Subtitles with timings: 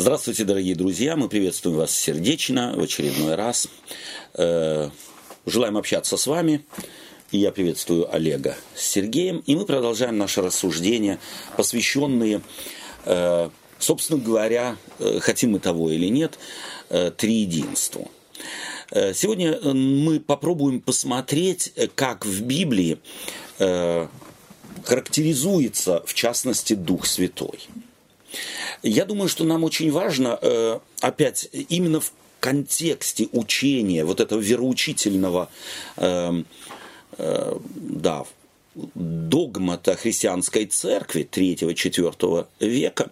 [0.00, 1.14] Здравствуйте, дорогие друзья.
[1.14, 3.68] Мы приветствуем вас сердечно в очередной раз.
[4.32, 4.88] Э,
[5.44, 6.64] желаем общаться с вами.
[7.32, 9.42] И я приветствую Олега с Сергеем.
[9.44, 11.18] И мы продолжаем наши рассуждения,
[11.54, 12.40] посвященные,
[13.04, 16.38] э, собственно говоря, э, хотим мы того или нет,
[16.88, 18.10] триединству.
[18.90, 22.96] Сегодня мы попробуем посмотреть, как в Библии
[23.58, 27.58] характеризуется, в частности, Дух Святой.
[28.82, 35.50] Я думаю, что нам очень важно, э, опять, именно в контексте учения, вот этого вероучительного,
[35.96, 36.46] эм,
[37.18, 38.24] э, да,
[38.74, 43.10] догмата христианской церкви 3-4 века,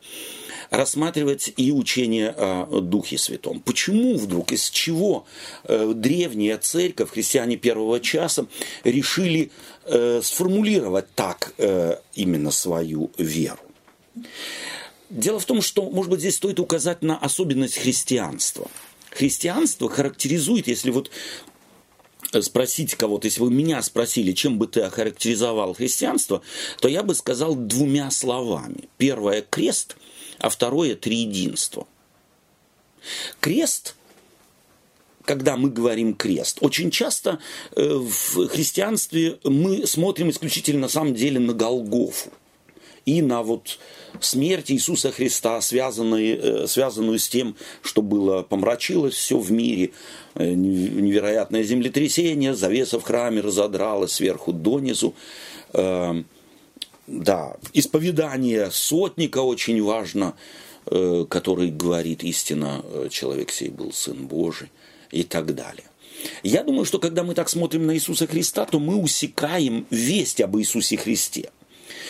[0.70, 3.60] рассматривать и учение о Духе Святом.
[3.60, 5.26] Почему вдруг, из чего
[5.64, 8.46] э, древняя церковь, христиане первого часа,
[8.84, 9.50] решили
[10.23, 11.54] сформулировать так
[12.14, 13.60] именно свою веру?
[15.10, 18.70] Дело в том, что, может быть, здесь стоит указать на особенность христианства.
[19.10, 21.10] Христианство характеризует, если вот
[22.32, 26.42] э, спросить кого-то, если бы меня спросили, чем бы ты охарактеризовал христианство,
[26.80, 28.88] то я бы сказал двумя словами.
[28.98, 29.96] Первое– крест,
[30.38, 31.87] а второе– триединство.
[33.40, 33.95] Крест
[35.24, 36.56] когда мы говорим крест.
[36.62, 37.38] Очень часто
[37.76, 42.32] э, в христианстве мы смотрим исключительно на самом деле на Голгофу
[43.09, 43.78] и на вот
[44.20, 49.92] смерть Иисуса Христа, связанную, э, связанную с тем, что было помрачилось все в мире,
[50.34, 55.15] э, невероятное землетрясение, завеса в храме разодралась сверху донизу.
[55.73, 56.23] Э,
[57.06, 60.34] да, исповедание сотника очень важно,
[61.28, 64.69] который говорит истина, человек сей был Сын Божий
[65.10, 65.84] и так далее.
[66.43, 70.59] Я думаю, что когда мы так смотрим на Иисуса Христа, то мы усекаем весть об
[70.59, 71.50] Иисусе Христе.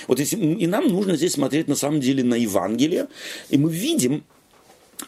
[0.07, 3.09] Вот если, и нам нужно здесь смотреть на самом деле на Евангелие,
[3.49, 4.25] и мы видим,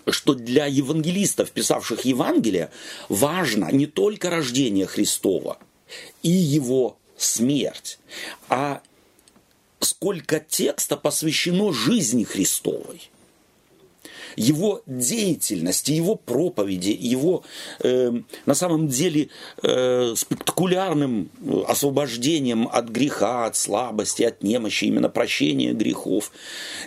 [0.09, 2.71] что для евангелистов, писавших Евангелие,
[3.09, 5.59] важно не только рождение Христова
[6.23, 7.99] и его смерть,
[8.49, 8.83] а
[9.81, 13.11] сколько текста посвящено жизни Христовой
[14.37, 17.43] его деятельности, его проповеди, его
[17.81, 18.13] э,
[18.47, 19.29] на самом деле
[19.63, 21.31] э, спектакулярным
[21.67, 26.33] освобождением от греха, от слабости, от немощи, именно прощения грехов.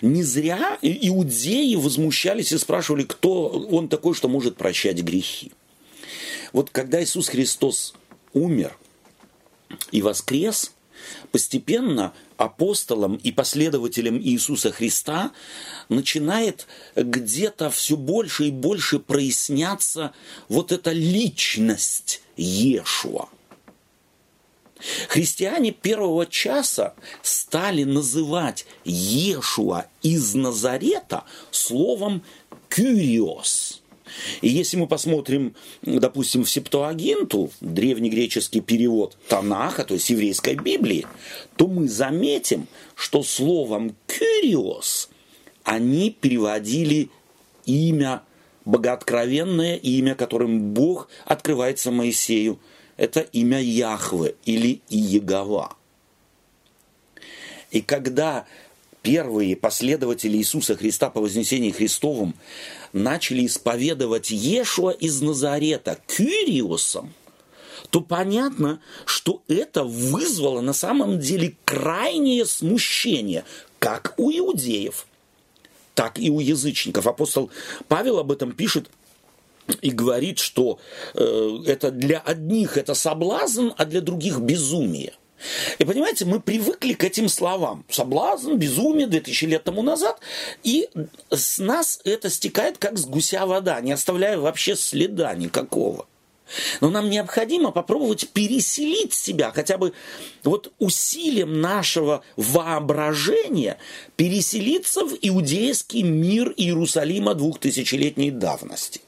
[0.02, 5.52] Не зря иудеи возмущались и спрашивали, кто он такой, что может прощать грехи.
[6.52, 7.96] Вот когда Иисус Христос
[8.34, 8.78] умер
[9.92, 10.72] и воскрес,
[11.32, 15.32] постепенно апостолам и последователям Иисуса Христа
[15.90, 20.14] начинает где-то все больше и больше проясняться
[20.50, 23.30] вот эта личность Иешуа.
[25.08, 32.24] Христиане первого часа стали называть Иешуа из Назарета словом
[32.70, 33.83] «кюриос»,
[34.42, 41.08] и если мы посмотрим, допустим, в Септуагинту, древнегреческий перевод Танаха, то есть еврейской Библии,
[41.56, 45.10] то мы заметим, что словом «кюриос»
[45.64, 47.10] они переводили
[47.66, 48.24] имя,
[48.66, 52.60] богооткровенное имя, которым Бог открывается Моисею.
[52.98, 55.76] Это имя Яхве или Иегова.
[57.72, 58.46] И когда
[59.02, 62.36] первые последователи Иисуса Христа по вознесении Христовым
[62.94, 67.14] начали исповедовать Ешуа из Назарета Кюриусом,
[67.90, 73.44] то понятно, что это вызвало на самом деле крайнее смущение,
[73.80, 75.06] как у иудеев,
[75.94, 77.08] так и у язычников.
[77.08, 77.52] Апостол
[77.88, 78.90] Павел об этом пишет
[79.82, 80.80] и говорит, что
[81.14, 85.14] э, это для одних это соблазн, а для других безумие.
[85.80, 87.86] И понимаете, мы привыкли к этим словам.
[87.90, 90.20] Соблазн, безумие 2000 лет тому назад.
[90.64, 90.90] И
[91.30, 96.06] с нас это стекает как с гуся вода, не оставляя вообще следа никакого.
[96.82, 99.94] Но нам необходимо попробовать переселить себя хотя бы
[100.44, 103.78] вот усилием нашего воображения
[104.16, 109.02] переселиться в иудейский мир Иерусалима двухтысячелетней давности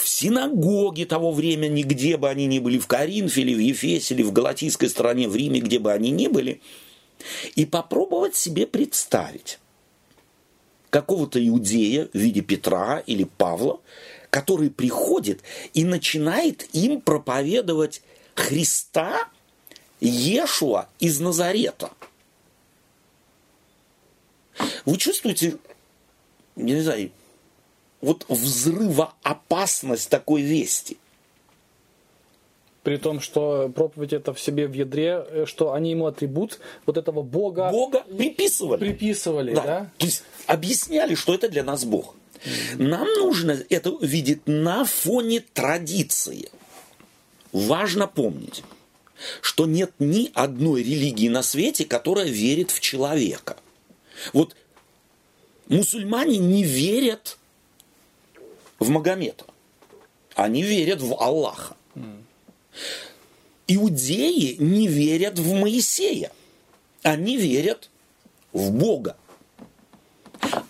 [0.00, 4.22] в синагоге того времени, где бы они ни были, в Коринфе или в Ефесе, или
[4.22, 6.60] в Галатийской стране, в Риме, где бы они ни были,
[7.54, 9.58] и попробовать себе представить
[10.90, 13.80] какого-то иудея в виде Петра или Павла,
[14.30, 15.40] который приходит
[15.74, 18.02] и начинает им проповедовать
[18.34, 19.28] Христа,
[20.00, 21.90] Ешуа из Назарета.
[24.86, 25.58] Вы чувствуете,
[26.56, 27.10] не знаю,
[28.00, 30.98] вот взрывоопасность такой вести.
[32.82, 36.96] При том, что проповедь это в себе в ядре, э, что они ему атрибут вот
[36.96, 37.70] этого Бога...
[37.70, 38.80] Бога приписывали.
[38.80, 39.62] Приписывали, да.
[39.62, 39.90] да?
[39.98, 42.14] То есть объясняли, что это для нас Бог.
[42.76, 46.48] Нам нужно это видеть на фоне традиции.
[47.52, 48.62] Важно помнить,
[49.42, 53.58] что нет ни одной религии на свете, которая верит в человека.
[54.32, 54.56] Вот
[55.68, 57.36] мусульмане не верят
[58.80, 59.44] в Магомета.
[60.34, 61.76] Они верят в Аллаха.
[63.68, 66.32] Иудеи не верят в Моисея.
[67.02, 67.90] Они верят
[68.52, 69.16] в Бога.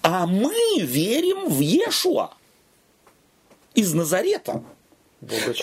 [0.03, 2.35] А мы верим в Иешуа
[3.75, 4.63] из Назарета.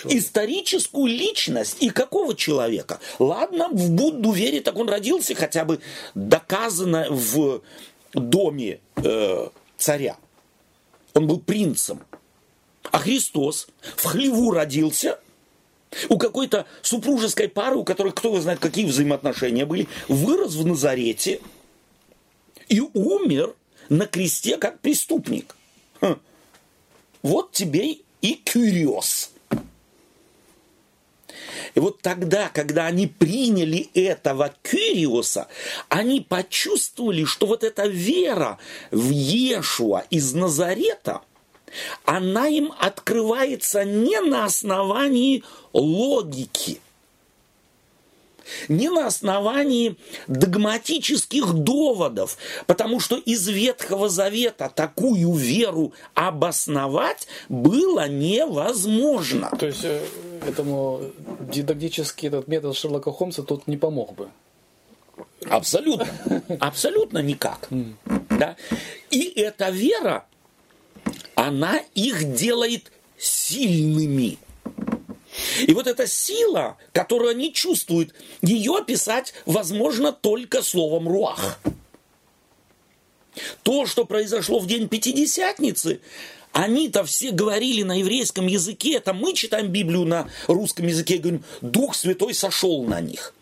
[0.06, 1.78] Историческую личность.
[1.82, 3.00] И какого человека?
[3.20, 5.80] Ладно, в Будду верит, так он родился хотя бы
[6.16, 7.62] доказано в
[8.14, 10.18] доме э, царя.
[11.14, 12.02] Он был принцем.
[12.92, 15.20] А Христос в хлеву родился,
[16.10, 21.40] у какой-то супружеской пары, у которой кто его знает, какие взаимоотношения были, вырос в Назарете
[22.70, 23.56] и умер
[23.90, 25.56] на кресте как преступник.
[26.02, 26.20] Хм.
[27.24, 29.32] Вот тебе и кюриоз.
[31.76, 35.48] И вот тогда, когда они приняли этого Кюриоса,
[35.90, 38.58] они почувствовали, что вот эта вера
[38.90, 41.22] в Иешуа из Назарета,
[42.06, 45.44] она им открывается не на основании
[45.74, 46.82] логики–
[48.68, 49.98] не на основании
[50.28, 59.52] догматических доводов, потому что из Ветхого Завета такую веру обосновать было невозможно.
[59.60, 60.02] То есть э,
[60.48, 61.02] этому
[61.40, 64.30] дидактический этот метод Шерлока Холмса тут не помог бы?
[65.50, 66.08] Абсолютно.
[66.60, 67.68] Абсолютно никак.
[68.30, 68.56] Да?
[69.10, 70.26] И эта вера,
[71.36, 74.38] она их делает сильными.
[75.68, 81.60] И вот эта сила, которую они чувствуют, ее описать возможно только словом руах.
[83.64, 86.02] То, что произошло в день Пятидесятницы,
[86.54, 91.44] они-то все говорили на еврейском языке, это мы читаем Библию на русском языке и говорим,
[91.62, 93.36] Дух Святой сошел на них.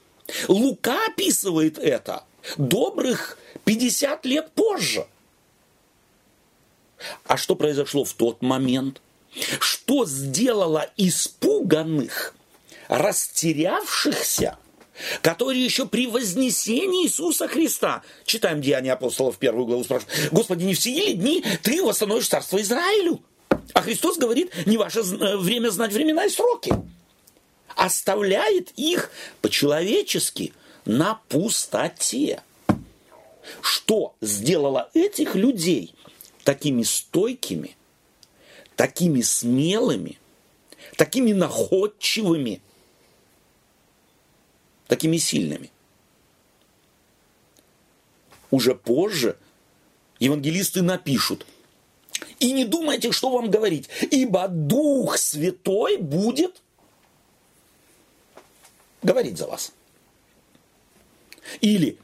[0.49, 2.25] Лука описывает это
[2.57, 5.05] добрых 50 лет позже.
[7.25, 9.01] А что произошло в тот момент?
[9.59, 12.35] что сделало испуганных,
[12.87, 14.57] растерявшихся,
[15.21, 20.91] которые еще при вознесении Иисуса Христа, читаем Деяния апостолов, первую главу, спрашивают, Господи, не все
[20.91, 23.21] ли дни Ты восстановишь царство Израилю?
[23.73, 26.73] А Христос говорит, не ваше э, время знать времена и сроки.
[27.75, 30.53] Оставляет их по-человечески
[30.85, 32.41] на пустоте.
[33.61, 35.93] Что сделало этих людей
[36.45, 37.75] такими стойкими–
[38.75, 40.19] такими смелыми,
[40.97, 42.61] такими находчивыми,
[44.87, 45.71] такими сильными.
[48.51, 49.37] Уже позже
[50.19, 51.45] евангелисты напишут,
[52.39, 56.61] и не думайте, что вам говорить, ибо Дух Святой будет
[59.01, 59.73] говорить за вас.
[61.61, 61.97] Или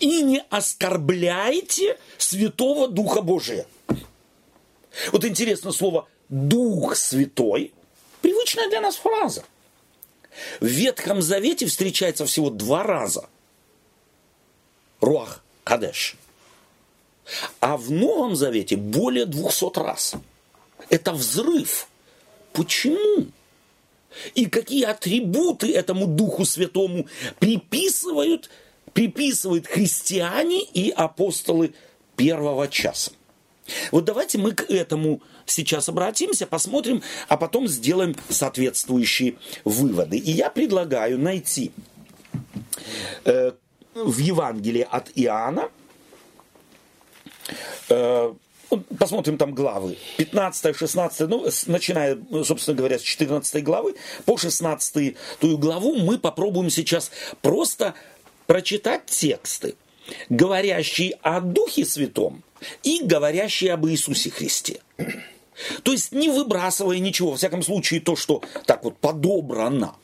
[0.00, 3.66] и не оскорбляйте Святого Духа Божия.
[5.12, 7.72] Вот интересно слово «Дух Святой»–
[8.22, 9.44] привычная для нас фраза.
[10.60, 13.28] В Ветхом Завете встречается всего два раза.
[15.00, 16.16] Руах Кадеш.
[17.60, 20.14] А в Новом Завете более двухсот раз.
[20.90, 21.88] Это взрыв.
[22.52, 23.26] Почему?
[24.34, 27.06] И какие атрибуты этому Духу Святому
[27.38, 28.48] приписывают,
[28.96, 31.74] приписывают христиане и апостолы
[32.16, 33.12] первого часа?
[33.92, 39.34] Вот давайте мы к этому сейчас обратимся, посмотрим, а потом сделаем соответствующие
[39.64, 40.16] выводы.
[40.16, 41.72] И я предлагаю найти
[43.26, 43.52] э,
[43.94, 45.68] в Евангелии от Иоанна,
[47.90, 48.34] э,
[48.98, 55.58] посмотрим там главы, 15, 16, ну, начиная, собственно говоря, с 14 главы по 16 ту
[55.58, 57.10] главу, мы попробуем сейчас
[57.42, 57.94] просто
[58.46, 59.76] прочитать тексты,
[60.28, 62.42] говорящие о Духе Святом,
[62.82, 64.80] и говорящие об Иисусе Христе.
[65.82, 69.96] То есть не выбрасывая ничего, во всяком случае то, что так вот подобрано,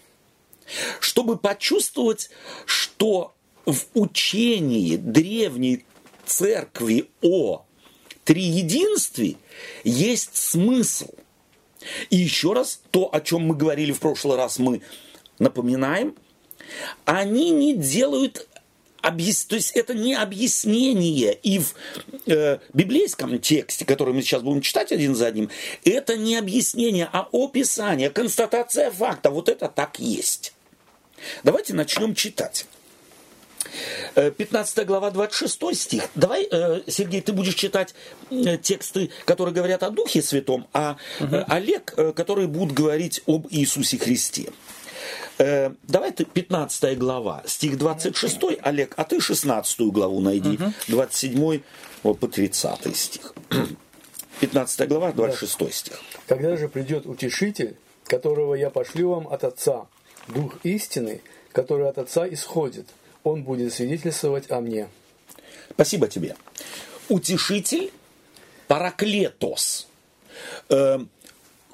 [1.00, 2.30] чтобы почувствовать,
[2.64, 3.34] что
[3.66, 5.84] в учении древней
[6.24, 7.64] церкви о
[8.24, 9.36] триединстве
[9.84, 11.10] есть смысл.
[12.10, 14.82] И еще раз, то, о чем мы говорили в прошлый раз, мы
[15.38, 16.14] напоминаем,
[17.04, 18.48] они не делают
[19.00, 19.44] объяс...
[19.44, 21.34] то есть это не объяснение.
[21.42, 21.74] И в
[22.26, 25.50] э, библейском тексте, который мы сейчас будем читать один за одним,
[25.84, 29.30] это не объяснение, а описание, констатация факта.
[29.30, 30.54] Вот это так есть.
[31.44, 32.66] Давайте начнем читать.
[34.14, 36.08] 15 э, глава, 26 стих.
[36.14, 37.94] Давай, э, Сергей, ты будешь читать
[38.30, 41.44] э, тексты, которые говорят о Духе Святом, а угу.
[41.48, 44.50] Олег, который будет говорить об Иисусе Христе.
[45.82, 50.72] Давай ты 15 глава, стих 26, Олег, а ты 16 главу найди, угу.
[50.88, 51.62] 27
[52.02, 53.34] вот, по 30 стих.
[54.40, 55.70] 15 глава, 26 да.
[55.70, 56.00] стих.
[56.26, 59.86] Когда же придет утешитель, которого я пошлю вам от Отца,
[60.28, 61.20] Дух истины,
[61.52, 62.86] который от Отца исходит–
[63.24, 64.88] он будет свидетельствовать о мне.
[65.70, 66.36] Спасибо тебе.
[67.08, 67.92] Утешитель,
[68.68, 69.86] параклетос.
[70.68, 70.98] Э,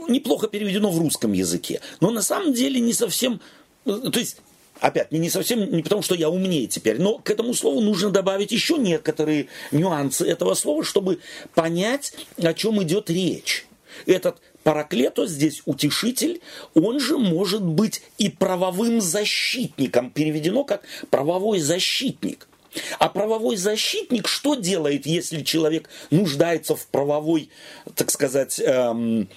[0.08, 3.40] неплохо переведено в русском языке, но на самом деле не совсем...
[3.88, 4.36] Э, то есть
[4.80, 8.52] Опять, не, совсем, не потому что я умнее теперь, но к этому слову нужно добавить
[8.52, 11.18] еще некоторые нюансы этого слова, чтобы
[11.54, 13.66] понять, о чем идет речь.
[14.06, 16.40] Этот Параклетос здесь утешитель,
[16.74, 22.46] он же может быть и правовым защитником, переведено как правовой защитник.
[22.98, 27.50] А правовой защитник что делает, если человек нуждается в правовой,
[27.94, 29.28] так сказать, эм,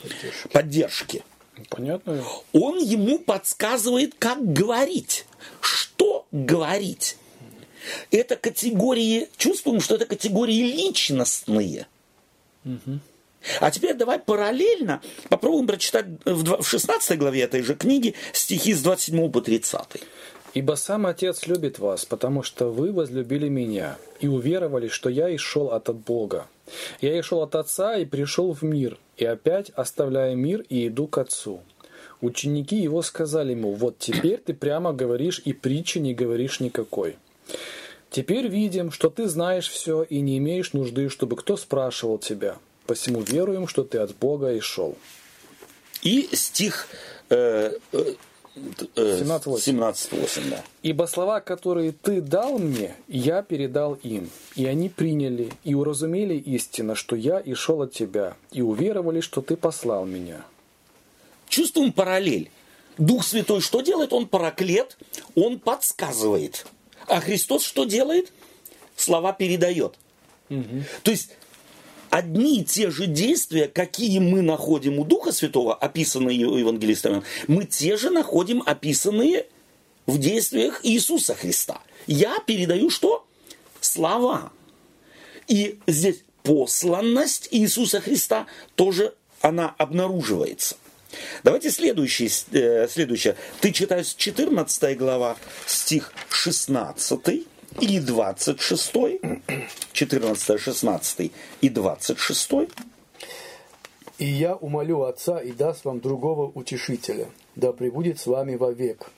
[0.52, 1.24] поддержке?
[1.70, 2.24] Понятно.
[2.54, 5.26] Он ему подсказывает, как говорить,
[5.60, 7.18] что говорить.
[8.12, 11.88] Это категории, чувствуем, что это категории личностные.
[12.66, 13.00] Угу.
[13.60, 19.32] А теперь давай параллельно попробуем прочитать в 16 главе этой же книги стихи с 27
[19.32, 19.82] по 30.
[20.54, 25.72] «Ибо сам Отец любит вас, потому что вы возлюбили меня и уверовали, что я исшел
[25.72, 26.48] от Бога.
[27.02, 31.18] Я исшел от Отца и пришел в мир, и опять оставляю мир и иду к
[31.18, 31.62] Отцу».
[32.20, 37.18] Ученики его сказали ему, вот теперь ты прямо говоришь и притчи не говоришь никакой.
[38.12, 42.58] Теперь видим, что ты знаешь все и не имеешь нужды, чтобы кто спрашивал тебя–
[42.92, 44.98] посему веруем, что ты от Бога и шел.
[46.02, 46.88] И стих
[47.30, 47.72] э,
[48.56, 50.50] э, 17.8.
[50.50, 50.64] да.
[50.84, 56.96] «Ибо слова, которые ты дал мне, я передал им, и они приняли и уразумели истинно,
[56.96, 60.44] что я и шел от тебя, и уверовали, что ты послал меня».
[61.48, 62.50] Чувствуем параллель.
[62.98, 64.14] Дух Святой что делает?
[64.14, 64.98] Он параклет,
[65.36, 66.66] он подсказывает.
[67.08, 68.32] А Христос что делает?
[68.96, 69.96] Слова передает.
[70.50, 70.84] Угу.
[71.04, 71.32] То есть
[72.12, 77.98] одни и те же действия, какие мы находим у Духа Святого, описанные евангелистами, мы те
[77.98, 79.48] же находим описанные
[80.06, 81.82] в действиях Иисуса Христа.
[82.06, 83.26] Я передаю что?
[83.80, 84.52] Слова.
[85.48, 90.76] И здесь посланность Иисуса Христа тоже она обнаруживается.
[91.44, 93.36] Давайте следующий, э, следующее.
[93.60, 97.48] Ты читаешь 14 глава, стих 16
[97.80, 98.94] и 26,
[99.94, 102.52] 14, 16 и 26.
[104.18, 109.10] «И я умолю Отца и даст вам другого утешителя, да пребудет с вами вовек».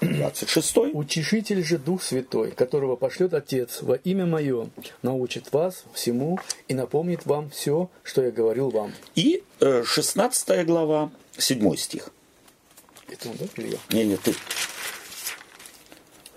[0.00, 0.76] 26.
[0.92, 4.70] Утешитель же Дух Святой, которого пошлет Отец во имя Мое,
[5.02, 8.92] научит вас всему и напомнит вам все, что я говорил вам.
[9.16, 12.10] И 16 э, глава, 7 стих.
[13.08, 13.78] Это он, да, или я?
[13.96, 14.34] Не, не, ты.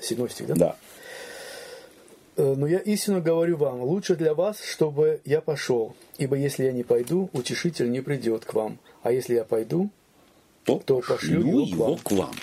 [0.01, 0.55] Седьмой стих, да?
[0.55, 0.75] Да.
[2.37, 6.71] «Э, но я истинно говорю вам, лучше для вас, чтобы я пошел, ибо если я
[6.71, 9.89] не пойду, утешитель не придет к вам, а если я пойду,
[10.63, 12.33] то, то пошлю его, его к вам.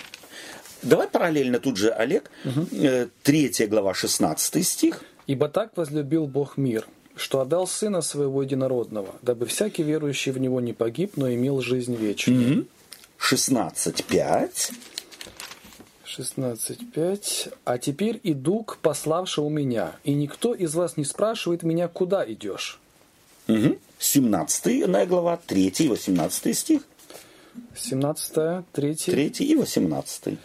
[0.81, 2.67] Давай параллельно тут же, Олег, угу.
[3.23, 5.03] 3 глава, 16 стих.
[5.27, 10.61] «Ибо так возлюбил Бог мир, что отдал Сына Своего Единородного, дабы всякий верующий в Него
[10.61, 12.59] не погиб, но имел жизнь вечную».
[12.59, 12.67] Угу.
[13.19, 14.71] 16.5.
[16.17, 17.53] 16.5.
[17.65, 22.79] «А теперь иду к пославшему меня, и никто из вас не спрашивает меня, куда идешь».
[23.47, 23.77] Угу.
[23.99, 26.81] 17 глава, 3 и 18 стих.
[27.75, 28.95] 17, 3.
[28.95, 30.37] 3 и 18.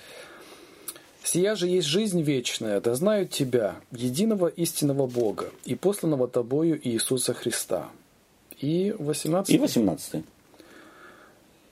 [1.23, 7.33] «Сия же есть жизнь вечная, да знают Тебя, единого истинного Бога, и посланного Тобою Иисуса
[7.33, 7.89] Христа».
[8.61, 9.55] И 18.
[9.55, 10.25] И 18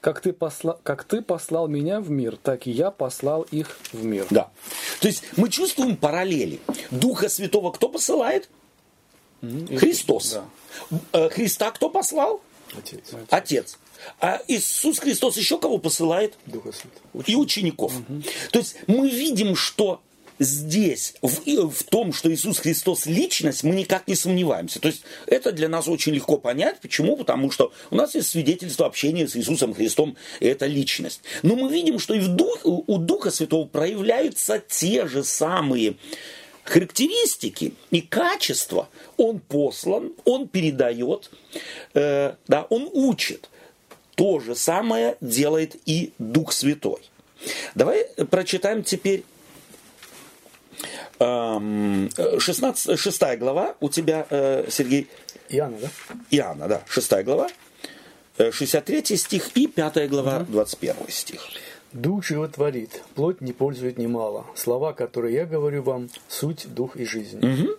[0.02, 4.04] как ты, посла, как ты послал меня в мир, так и я послал их в
[4.04, 4.26] мир.
[4.30, 4.50] Да.
[5.00, 6.61] То есть мы чувствуем параллели.
[6.90, 8.50] Духа Святого кто посылает?
[9.42, 9.76] Mm-hmm.
[9.76, 10.38] Христос.
[10.90, 10.99] Да.
[11.12, 12.42] Э, Христа кто послал?
[12.76, 13.12] Отец.
[13.30, 13.78] Отец.
[14.21, 16.35] А Иисус Христос еще кого посылает?
[16.47, 17.23] Духа Святого.
[17.25, 17.92] И учеников.
[17.97, 18.23] Угу.
[18.50, 20.00] То есть мы видим, что
[20.39, 24.81] здесь, в, в том, что Иисус Христос личность, мы никак не сомневаемся.
[24.81, 26.81] То есть это для нас очень легко понять.
[26.81, 27.17] Почему?
[27.17, 31.21] Потому что у нас есть свидетельство общения с Иисусом Христом, и это личность.
[31.43, 35.97] Но мы видим, что и в дух, у Духа Святого проявляются те же самые
[36.65, 38.89] характеристики и качества.
[39.17, 41.31] Он послан, он передает,
[41.95, 43.49] э, да, он учит.
[44.15, 47.01] То же самое делает и Дух Святой.
[47.75, 49.25] Давай прочитаем теперь
[51.19, 55.09] 16, 6 глава у тебя, э, Сергей.
[55.49, 55.88] Иоанна, да?
[56.31, 57.49] Иоанна, да, 6 глава,
[58.38, 61.41] 63 э, стих и 5 глава, 21 стих.
[61.93, 64.47] Дух животворит, плоть не пользует немало.
[64.55, 67.38] Слова, которые я говорю вам, суть, дух и жизнь.
[67.38, 67.76] Угу.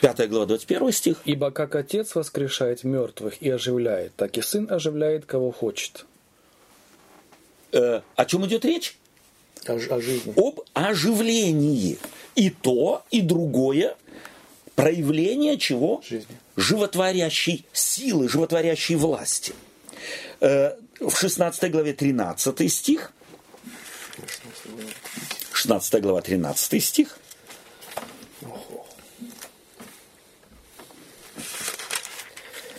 [0.00, 1.16] 5 глава, 21 стих.
[1.24, 6.04] «Ибо как Отец воскрешает мертвых и оживляет, так и Сын оживляет, кого хочет».
[7.72, 8.96] Э, о чем идет речь?
[9.66, 10.32] О, о жизни.
[10.36, 11.98] Об оживлении.
[12.34, 13.96] И то, и другое
[14.74, 16.02] проявление чего?
[16.08, 16.36] Жизни.
[16.56, 19.52] Животворящей силы, животворящей власти.
[20.40, 23.12] Э, в 16 главе 13 стих.
[25.52, 27.18] 16 глава 13 стих.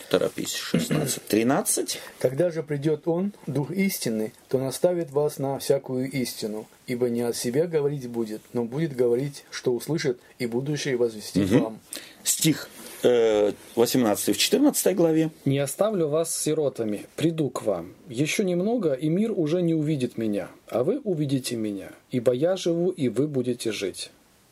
[0.09, 1.99] Торопись, 16, 13.
[2.19, 7.35] Когда же придет Он, Дух истины, то наставит вас на всякую истину, ибо не от
[7.35, 11.63] себя говорить будет, но будет говорить, что услышит, и будущее возвестит угу.
[11.63, 11.79] вам.
[12.23, 12.69] Стих
[13.03, 15.31] 18 э, в 14 главе.
[15.45, 17.93] «Не оставлю вас сиротами, приду к вам.
[18.09, 22.89] Еще немного, и мир уже не увидит меня, а вы увидите меня, ибо я живу,
[22.89, 24.11] и вы будете жить».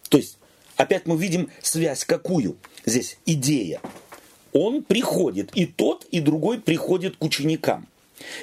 [0.09, 0.37] То есть,
[0.77, 2.55] опять мы видим связь какую?
[2.85, 3.81] Здесь идея
[4.57, 7.87] он приходит, и тот, и другой приходит к ученикам.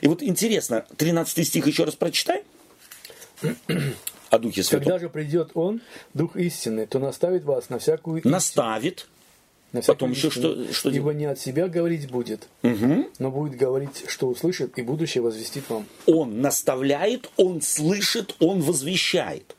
[0.03, 2.43] И вот интересно, 13 стих еще раз прочитай.
[4.31, 4.85] О Духе Святом.
[4.85, 5.81] Когда же придет Он,
[6.13, 8.33] Дух истины, то наставит вас на всякую истину.
[8.33, 9.09] Наставит.
[9.73, 13.09] На Потом еще что, что Ибо не от себя говорить будет, угу.
[13.19, 15.87] но будет говорить, что услышит, и будущее возвестит вам.
[16.07, 19.57] Он наставляет, он слышит, он возвещает.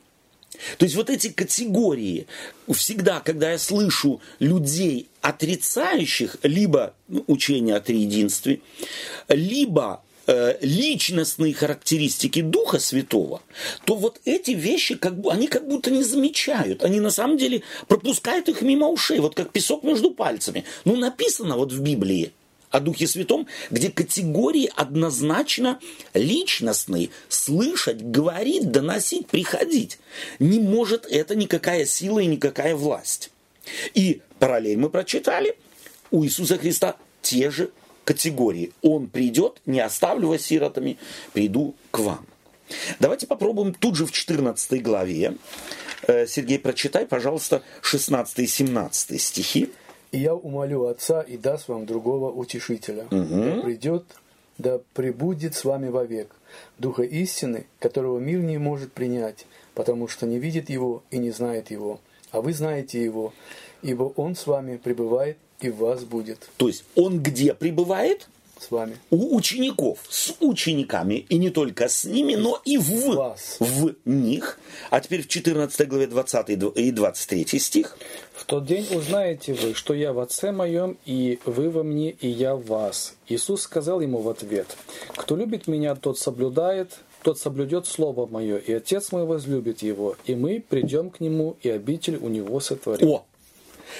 [0.78, 2.26] То есть вот эти категории,
[2.72, 6.94] всегда, когда я слышу людей, отрицающих либо
[7.26, 8.60] учение о триединстве,
[9.28, 13.42] либо э, личностные характеристики Духа Святого,
[13.84, 16.84] то вот эти вещи, как бы, они как будто не замечают.
[16.84, 20.64] Они на самом деле пропускают их мимо ушей, вот как песок между пальцами.
[20.84, 22.32] Ну, написано вот в Библии–
[22.70, 25.80] о Духе Святом, где категории однозначно
[26.14, 27.10] личностные.
[27.28, 29.98] Слышать, говорить, доносить, приходить.
[30.38, 33.30] Не может это никакая сила и никакая власть.
[33.94, 35.56] И параллель мы прочитали.
[36.10, 37.70] У Иисуса Христа те же
[38.04, 38.72] категории.
[38.82, 40.98] Он придет, не оставлю вас сиротами,
[41.32, 42.26] приду к вам.
[43.00, 45.34] Давайте попробуем тут же в 14 главе.
[46.06, 49.70] Э, Сергей, прочитай, пожалуйста, 16 и 17 стихи.
[50.16, 53.04] И я умолю Отца и даст вам другого утешителя.
[53.10, 53.44] Угу.
[53.44, 54.04] Да придет,
[54.56, 56.34] да пребудет с вами вовек.
[56.78, 61.70] Духа истины, которого мир не может принять, потому что не видит его и не знает
[61.70, 62.00] его.
[62.30, 63.34] А вы знаете его,
[63.82, 66.48] ибо он с вами пребывает и в вас будет.
[66.56, 68.26] То есть он где пребывает?
[68.58, 68.96] С вами.
[69.10, 73.56] У учеников, с учениками, и не только с ними, но и в, Вас.
[73.60, 74.58] в них.
[74.90, 77.96] А теперь в 14 главе 20 и 23 стих.
[78.34, 82.28] «В тот день узнаете вы, что я в Отце моем, и вы во мне, и
[82.28, 83.14] я в вас».
[83.28, 84.76] Иисус сказал ему в ответ,
[85.16, 90.34] «Кто любит меня, тот соблюдает, тот соблюдет Слово Мое, и Отец мой возлюбит его, и
[90.34, 93.08] мы придем к нему, и обитель у него сотворим».
[93.08, 93.26] О,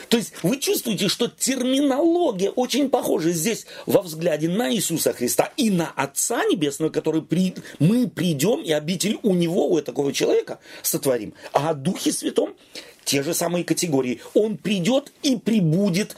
[0.08, 5.70] то есть вы чувствуете, что терминология очень похожа здесь во взгляде на Иисуса Христа и
[5.70, 7.54] на Отца Небесного, который при...
[7.78, 11.34] мы придем и обитель у Него, у такого человека сотворим.
[11.52, 12.54] А о Духе Святом
[13.04, 14.20] те же самые категории.
[14.34, 16.16] Он придет и прибудет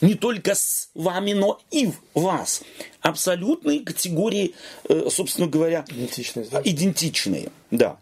[0.00, 2.62] не только с вами, но и в вас.
[3.00, 4.54] Абсолютные категории,
[4.88, 6.46] э, собственно говоря, идентичные.
[6.50, 6.60] Да?
[6.64, 7.50] идентичные.
[7.70, 7.98] Да.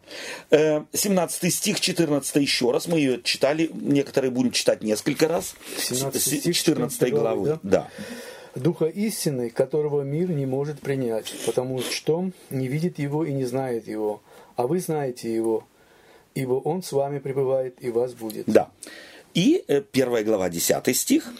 [0.50, 2.86] 17 э, стих, 14 еще раз.
[2.86, 5.54] Мы ее читали, некоторые будем читать несколько раз.
[5.78, 7.46] 17 стих, 14 главы.
[7.46, 7.60] Да?
[7.62, 7.88] да.
[8.54, 13.86] Духа истины, которого мир не может принять, потому что не видит его и не знает
[13.86, 14.22] его.
[14.56, 15.64] А вы знаете его,
[16.34, 18.46] ибо он с вами пребывает и вас будет.
[18.46, 18.70] Да.
[19.34, 21.32] И э, первая глава, 10 стих.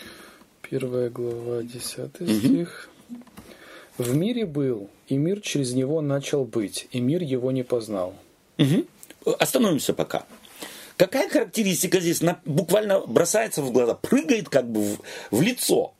[0.70, 2.90] Первая глава, 10 стих.
[3.96, 8.14] В мире был, и мир через него начал быть, и мир его не познал.
[8.58, 9.34] Угу.
[9.38, 10.26] Остановимся пока.
[10.98, 14.98] Какая характеристика здесь буквально бросается в глаза, прыгает как бы в,
[15.30, 15.94] в лицо?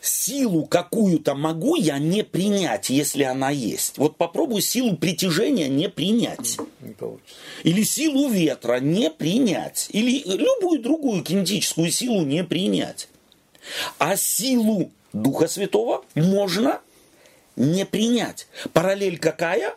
[0.00, 3.98] силу какую-то могу я не принять, если она есть.
[3.98, 6.56] Вот попробуй силу притяжения не принять.
[6.80, 7.34] Не получится.
[7.64, 9.88] Или силу ветра не принять.
[9.92, 13.08] Или любую другую кинетическую силу не принять.
[13.98, 16.80] А силу Духа Святого можно
[17.56, 18.46] не принять.
[18.72, 19.74] Параллель какая?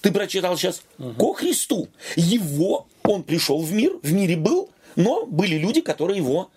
[0.00, 0.82] Ты прочитал сейчас
[1.18, 1.88] ко Христу.
[2.16, 6.50] Его, он пришел в мир, в мире был, но были люди, которые его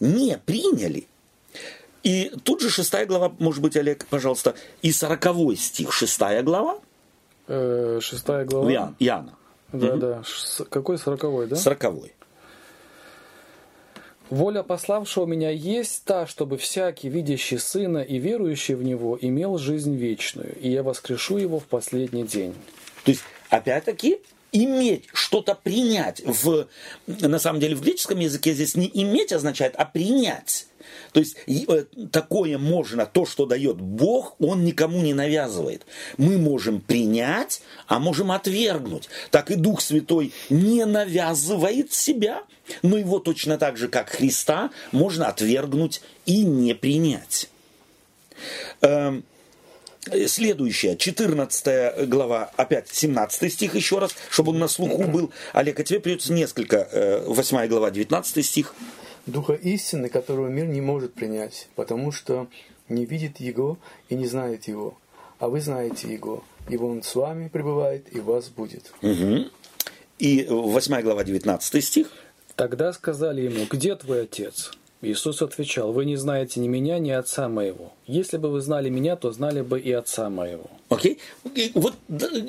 [0.00, 1.06] не приняли.
[2.02, 6.78] И тут же шестая глава, может быть, Олег, пожалуйста, и сороковой стих, шестая глава,
[7.48, 8.70] Э, шестая глава.
[8.70, 9.34] Иоанн- Иоанна,
[9.72, 10.22] Да, да.
[10.24, 11.56] Ш- Какой сороковой, да?
[11.56, 12.12] сороковой.
[14.32, 19.94] Воля пославшего меня есть та, чтобы всякий, видящий Сына и верующий в Него, имел жизнь
[19.94, 22.54] вечную, и я воскрешу его в последний день.
[23.04, 24.20] То есть, опять-таки,
[24.52, 26.22] иметь, что-то принять.
[26.24, 26.66] В,
[27.06, 30.66] на самом деле, в греческом языке здесь не иметь означает, а принять.
[31.12, 35.86] То есть э, такое можно, то, что дает Бог, Он никому не навязывает.
[36.16, 39.08] Мы можем принять, а можем отвергнуть.
[39.30, 42.42] Так и Дух Святой не навязывает себя,
[42.82, 47.48] но его точно так же, как Христа, можно отвергнуть и не принять.
[48.80, 49.24] Эм,
[50.26, 55.30] Следующая, 14 глава, опять 17 стих еще раз, чтобы он на слуху был.
[55.52, 58.74] Олег, а тебе придется несколько, э, 8 глава, 19 стих.
[59.26, 62.48] Духа истины, которого мир не может принять, потому что
[62.88, 64.98] не видит Его и не знает Его.
[65.38, 68.92] А вы знаете Его, ибо Он с вами пребывает и вас будет.
[70.18, 72.08] И 8 глава, 19 стих.
[72.56, 74.72] Тогда сказали ему, где твой отец?
[75.02, 77.92] Иисус отвечал, вы не знаете ни меня, ни отца моего.
[78.06, 80.70] Если бы вы знали меня, то знали бы и отца моего.
[80.88, 81.18] Окей?
[81.56, 81.94] И вот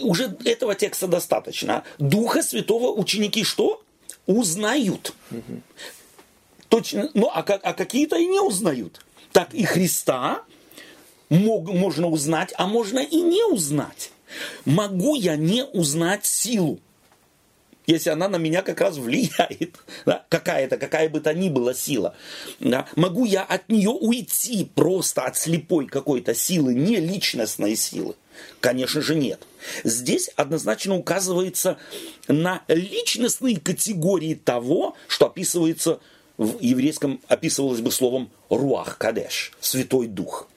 [0.03, 1.83] уже этого текста достаточно.
[1.97, 3.81] Духа Святого ученики что?
[4.27, 5.13] Узнают.
[6.69, 7.09] Точно.
[7.15, 9.01] Ну, а, а какие-то и не узнают.
[9.31, 10.43] Так и Христа
[11.29, 14.11] мог- можно узнать, а можно и не узнать.
[14.65, 16.79] Могу я не узнать силу?
[17.85, 22.15] Если она на меня как раз влияет, да, какая-то, какая бы то ни была сила.
[22.59, 28.15] Да, могу я от нее уйти просто от слепой какой-то силы, не личностной силы?
[28.59, 29.45] Конечно же нет.
[29.83, 31.77] Здесь однозначно указывается
[32.27, 35.99] на личностные категории того, что описывается
[36.37, 40.47] в еврейском, описывалось бы словом руах кадеш, Святой Дух.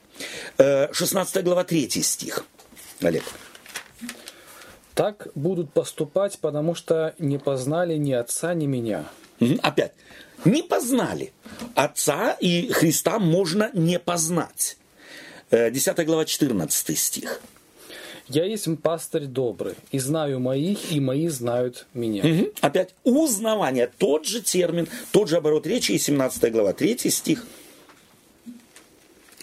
[0.57, 2.45] Э, 16 глава, 3 стих.
[3.01, 3.23] Олег.
[4.97, 9.05] Так будут поступать, потому что не познали ни отца, ни меня.
[9.61, 9.93] Опять.
[10.43, 11.33] Не познали.
[11.75, 14.75] Отца и Христа можно не познать.
[15.51, 17.41] Э, 10 глава, 14 стих.
[18.27, 22.23] Я есть пастырь добрый, и знаю моих, и мои знают меня.
[22.23, 22.47] Мгм.
[22.61, 23.91] Опять узнавание.
[23.99, 25.91] Тот же термин, тот же оборот речи.
[25.91, 27.45] И 17 глава, 3 стих.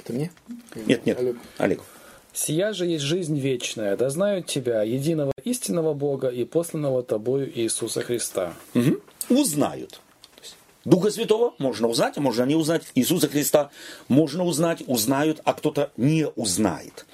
[0.00, 0.32] Это мне?
[0.74, 1.16] Нет, нет.
[1.16, 1.36] Олег.
[1.58, 1.80] Олег.
[2.34, 8.02] Сия же есть жизнь вечная, да знают тебя, единого истинного Бога и посланного тобою Иисуса
[8.02, 8.54] Христа.
[8.74, 9.00] Мгм.
[9.28, 10.00] Узнают.
[10.84, 12.82] Духа Святого можно узнать, а можно не узнать.
[12.96, 13.70] Иисуса Христа
[14.08, 17.06] можно узнать, узнают, а кто-то не узнает.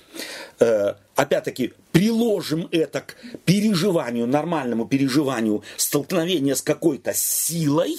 [0.59, 7.97] Э, опять-таки, приложим это к переживанию, нормальному переживанию столкновения с какой-то силой.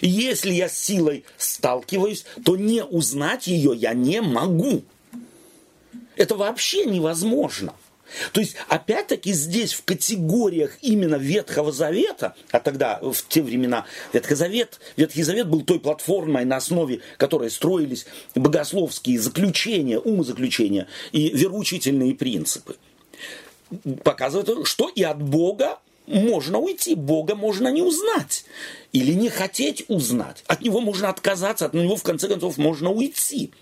[0.00, 4.82] И Если я с силой сталкиваюсь, то не узнать ее я не могу.
[6.18, 7.74] Это вообще невозможно.
[8.32, 14.34] То есть, опять-таки, здесь в категориях именно Ветхого Завета, а тогда в те времена Ветхий
[14.34, 22.14] Завет, Ветхий Завет был той платформой, на основе которой строились богословские заключения, умозаключения и вероучительные
[22.14, 22.76] принципы.
[24.02, 28.46] Показывает, что и от Бога можно уйти, Бога можно не узнать
[28.92, 30.42] или не хотеть узнать.
[30.46, 33.52] От него можно отказаться, от него в конце концов можно уйти.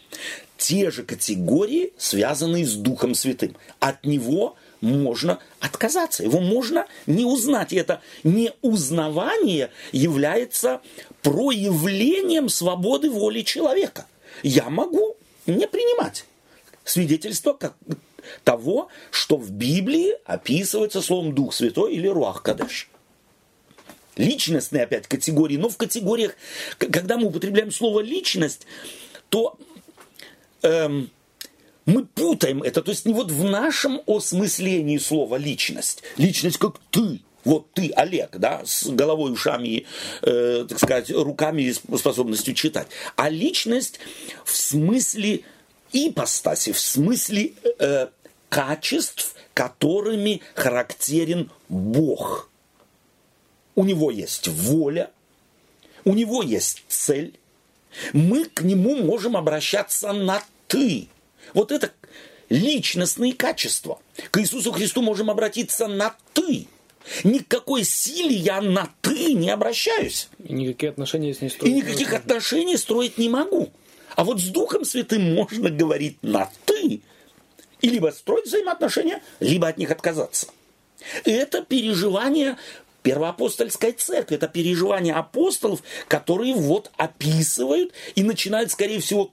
[0.56, 3.56] Те же категории, связанные с Духом Святым.
[3.78, 7.72] От него можно отказаться, его можно не узнать.
[7.72, 10.80] И это неузнавание является
[11.22, 14.06] проявлением свободы воли человека.
[14.42, 15.16] Я могу
[15.46, 16.24] не принимать
[16.84, 17.76] свидетельство как
[18.44, 22.88] того, что в Библии описывается словом Дух Святой или Руах Кадеш.
[24.16, 26.34] Личностные опять категории, но в категориях,
[26.78, 28.66] когда мы употребляем слово личность,
[29.28, 29.58] то
[30.66, 31.10] эм,
[31.86, 32.82] мы путаем это.
[32.82, 36.02] То есть не вот в нашем осмыслении слова личность.
[36.16, 37.20] Личность как ты.
[37.44, 39.86] Вот ты, Олег, да, с головой, ушами,
[40.22, 42.88] э, так сказать, руками и способностью читать.
[43.14, 44.00] А личность
[44.44, 45.42] в смысле
[45.92, 48.08] ипостаси, в смысле э,
[48.48, 52.50] качеств, которыми характерен Бог.
[53.76, 55.10] У него есть воля,
[56.04, 57.38] у него есть цель,
[58.12, 61.08] Мы к нему можем обращаться на «ты».
[61.54, 61.92] Вот это
[62.48, 64.00] личностные качества.
[64.30, 66.66] К Иисусу Христу можем обратиться на «ты».
[67.22, 70.28] Ни к какой силе я на «ты» не обращаюсь.
[70.44, 73.70] И никакие отношения с ней строить И никаких отношений строить не могу.
[74.16, 77.00] А вот с Духом Святым можно говорить на «ты».
[77.80, 80.48] И либо строить взаимоотношения, либо от них отказаться.
[81.24, 82.56] Это переживание
[83.02, 84.34] первоапостольской церкви.
[84.34, 89.30] Это переживание апостолов, которые вот описывают и начинают, скорее всего,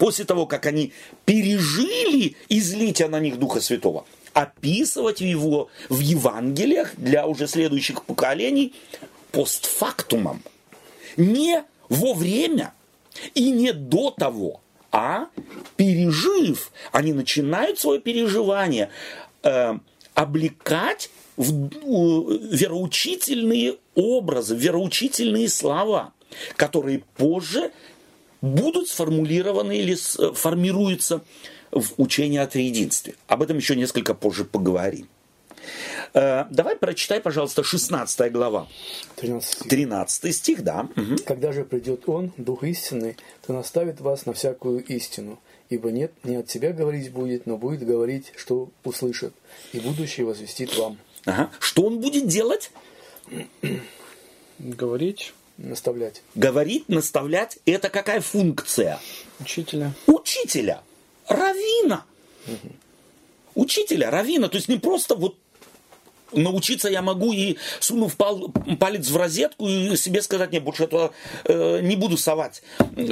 [0.00, 0.94] после того, как они
[1.26, 8.72] пережили излитие на них Духа Святого, описывать его в Евангелиях для уже следующих поколений
[9.30, 10.42] постфактумом.
[11.18, 12.72] Не во время
[13.34, 15.26] и не до того, а
[15.76, 18.88] пережив, они начинают свое переживание
[19.42, 19.74] э,
[20.14, 21.52] облекать в
[22.56, 26.14] вероучительные образы, вероучительные слова,
[26.56, 27.70] которые позже
[28.40, 29.94] будут сформулированы или
[30.34, 31.22] формируются
[31.70, 33.14] в учении о триединстве.
[33.26, 35.08] Об этом еще несколько позже поговорим.
[36.14, 38.66] Э, давай прочитай, пожалуйста, 16 глава.
[39.16, 39.68] 13 стих.
[39.68, 40.88] 13 стих, да.
[40.96, 41.22] Угу.
[41.24, 45.38] Когда же придет Он, Дух истины, то наставит вас на всякую истину.
[45.68, 49.32] Ибо нет, не от себя говорить будет, но будет говорить, что услышит,
[49.72, 50.98] и будущее возвестит вам.
[51.26, 51.50] Ага.
[51.60, 52.72] Что он будет делать?
[54.58, 56.22] Говорить Наставлять.
[56.34, 58.98] Говорить, наставлять– это какая функция?
[59.40, 59.92] учителя.
[60.06, 60.82] Учителя,
[61.28, 62.04] равина.
[63.54, 64.48] Учителя, равина.
[64.48, 65.36] То есть не просто вот
[66.32, 71.12] научиться я могу и сунув пал, палец в розетку и себе сказать, нет, больше этого
[71.44, 72.62] э, не буду совать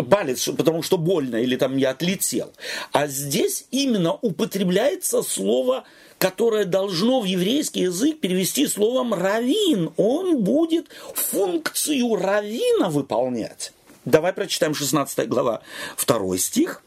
[0.09, 2.53] палец, потому что больно или там я отлетел.
[2.93, 5.85] А здесь именно употребляется слово,
[6.19, 9.91] которое должно в еврейский язык перевести словом равин.
[9.97, 13.73] Он будет функцию равина выполнять.
[14.05, 15.61] Давай прочитаем 16 глава,
[16.07, 16.83] 2 стих.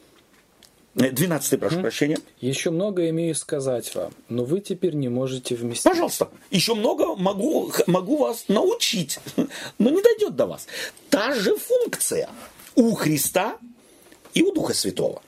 [0.96, 1.82] 12 прошу mm.
[1.82, 2.18] прощения.
[2.42, 5.86] Еще много имею сказать вам, но вы теперь не можете вместить.
[5.86, 9.20] Пожалуйста, еще много могу, могу вас научить,
[9.78, 10.68] но не дойдет до вас.
[11.10, 12.30] Та же функция
[12.76, 13.58] у Христа
[14.34, 15.22] и у Духа Святого.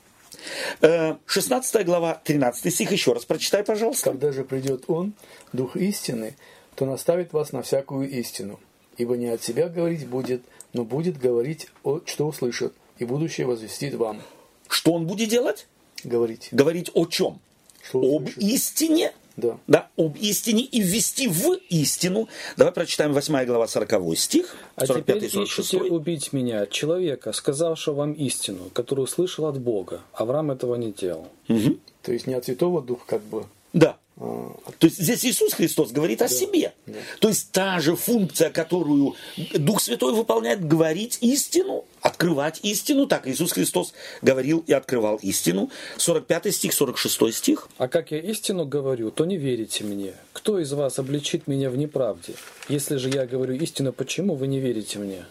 [0.82, 4.12] 16 э, глава, 13 стих, еще раз прочитай, пожалуйста.
[4.12, 5.14] Когда же придет Он,
[5.54, 6.36] Дух истины,
[6.76, 8.60] то наставит вас на всякую истину.
[8.98, 11.68] Ибо не от себя говорить будет, но будет говорить,
[12.06, 14.22] что услышит, и будущее возвестит вам.
[14.68, 15.68] Что он будет делать?
[16.04, 16.50] Говорить.
[16.52, 17.40] Говорить о чем?
[17.82, 18.42] Что об услышит.
[18.44, 19.14] истине.
[19.36, 19.58] Да.
[19.66, 22.30] да, об истине и ввести в истину.
[22.56, 25.74] Давай прочитаем 8 глава 40 стих, А 45 теперь 46.
[25.74, 30.02] ищете убить меня, человека, сказавшего вам истину, которую слышал от Бога.
[30.14, 31.30] Авраам этого не делал.
[31.48, 31.80] Мгм.
[32.04, 33.98] То есть не от Святого Духа, как бы, Да.
[34.18, 36.74] А То есть здесь Иисус Христос говорит о себе.
[36.86, 37.00] да.
[37.20, 39.16] То есть та же функция, которую
[39.54, 45.72] Дух Святой выполняет, говорить истину, открывать истину, так Иисус Христос говорил и открывал истину.
[45.98, 47.70] 45 стих, 46 стих.
[47.78, 50.14] А как я истину говорю, то не верите мне.
[50.32, 52.36] Кто из вас обличит меня в неправде?
[52.70, 55.26] Если же я говорю истину, почему вы не верите мне?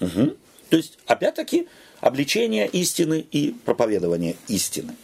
[0.00, 0.36] Мгм.
[0.68, 1.68] То есть, опять-таки,
[2.00, 4.96] обличение истины и проповедование истины.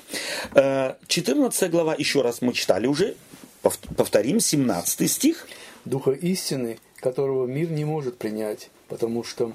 [0.55, 3.17] Э, 14 глава, еще раз мы читали уже,
[3.63, 5.47] пов- повторим, 17 стих.
[5.85, 9.53] Духа истины, которого мир не может принять, потому что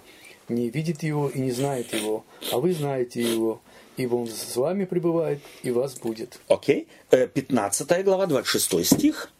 [0.47, 3.61] не видит его и не знает его, а вы знаете его,
[3.97, 6.39] ибо он с вами пребывает и вас будет.
[6.47, 6.87] Окей.
[7.11, 9.31] Э, 15 глава, 26 стих.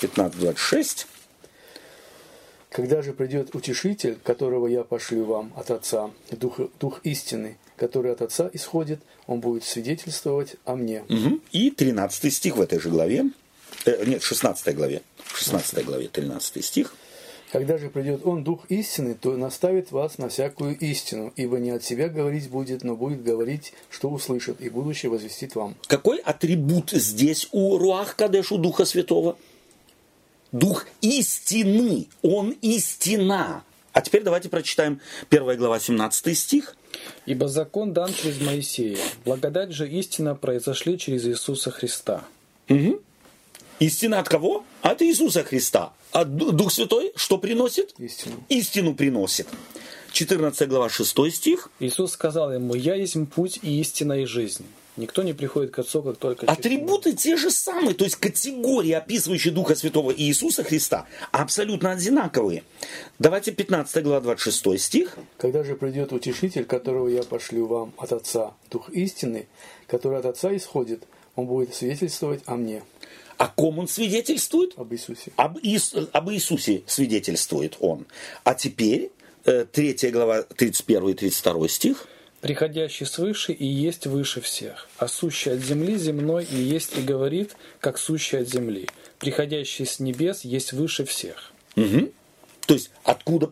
[0.00, 1.06] 15-26.
[2.80, 8.22] Когда же придет утешитель, которого я пошлю вам от Отца, Дух, Дух истины, который от
[8.22, 11.04] Отца исходит, он будет свидетельствовать о мне.
[11.10, 11.42] Мгм.
[11.52, 13.26] И 13 стих в этой же главе.
[13.84, 15.02] Э, нет, 16 главе.
[15.34, 16.94] 16 главе, 13 стих.
[17.52, 21.84] Когда же придет он, Дух истины, то наставит вас на всякую истину, ибо не от
[21.84, 25.74] себя говорить будет, но будет говорить, что услышит, и будущее возвестит вам.
[25.86, 29.36] Какой атрибут здесь у Руах Кадеш, у Духа Святого?
[30.52, 32.08] Дух истины.
[32.22, 33.64] Он истина.
[33.92, 36.76] А теперь давайте прочитаем 1 глава, 17 стих.
[37.26, 42.24] Ибо закон дан через Моисея, благодать же истина произошли через Иисуса Христа.
[43.78, 44.64] Истина от кого?
[44.82, 45.92] От Иисуса Христа.
[46.12, 47.94] А Ду- Дух Святой что приносит?
[47.98, 48.44] Истину.
[48.48, 49.46] Истину приносит.
[50.12, 51.70] 14 глава, 6 стих.
[51.78, 54.66] Иисус сказал ему, «Я есть путь и истина и жизнь.
[54.96, 58.92] Никто не приходит к Отцу, как только через Атрибуты те же самые, то есть категории,
[58.92, 62.64] описывающие Духа Святого и Иисуса Христа, абсолютно одинаковые.
[63.18, 65.16] Давайте 15 глава, 26 стих.
[65.38, 69.46] Когда же придет утешитель, которого я пошлю вам от Отца, Дух истины,
[69.86, 71.04] который от Отца исходит,
[71.36, 72.82] он будет свидетельствовать о мне,
[73.38, 74.72] О ком он свидетельствует?
[74.76, 75.32] об Иисусе.
[75.36, 78.06] Об, Ис- об Иисусе свидетельствует он.
[78.44, 79.10] А теперь
[79.46, 82.06] э, 3 глава, 31 и 32 стих.
[82.40, 87.56] Приходящий свыше и есть выше всех, а сущий от земли земной и есть и говорит,
[87.80, 91.52] как сущий от земли, приходящий с небес есть выше всех.
[91.76, 92.10] Мгм.
[92.66, 93.48] То есть, откуда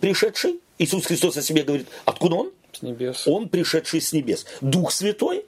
[0.00, 0.60] пришедший?
[0.78, 2.52] Иисус Христос о себе говорит, откуда он?
[2.72, 3.28] С небес.
[3.28, 4.46] Он пришедший с небес.
[4.60, 5.44] Дух Святой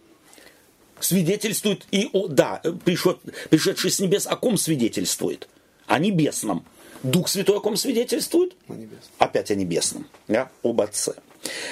[1.01, 3.19] свидетельствует, и, о, да, пришед,
[3.51, 5.49] пришедший с небес о ком свидетельствует?
[5.87, 6.65] О небесном.
[7.03, 8.55] Дух Святой о ком свидетельствует?
[8.69, 9.11] О небесном.
[9.19, 11.15] Опять о небесном, да, об Отце.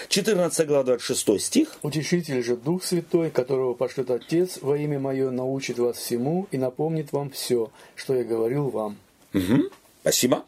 [0.08, 1.68] 14 глава, 26 стих.
[1.82, 7.12] Утешитель же Дух Святой, которого пошлет Отец во имя Мое, научит вас всему и напомнит
[7.12, 8.96] вам все, что я говорил вам.
[9.32, 9.70] Мгм.
[10.02, 10.44] Спасибо.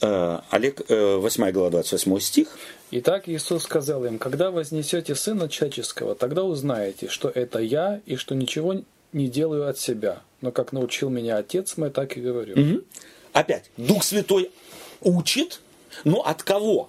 [0.00, 2.48] Э, Олег, э, 8 глава, 28 стих.
[2.90, 8.34] Итак, Иисус сказал им, когда вознесете Сына Человеческого, тогда узнаете, что это Я и что
[8.34, 12.54] ничего не делаю от себя, но как научил меня Отец мой, так и говорю.
[12.56, 12.84] Мгм.
[13.32, 14.50] Опять, Дух Святой
[15.00, 15.60] учит,
[16.04, 16.88] но от кого?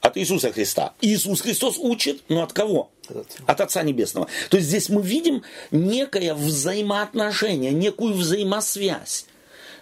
[0.00, 0.94] От Иисуса Христа.
[1.00, 2.90] Иисус Христос учит, но от кого?
[3.08, 3.38] От Отца.
[3.46, 4.28] От Отца Небесного.
[4.48, 9.26] То есть здесь мы видим некое взаимоотношение, некую взаимосвязь.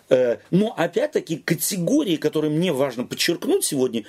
[0.08, 4.04] Э, Но опять-таки категории, которые мне важно подчеркнуть сегодня,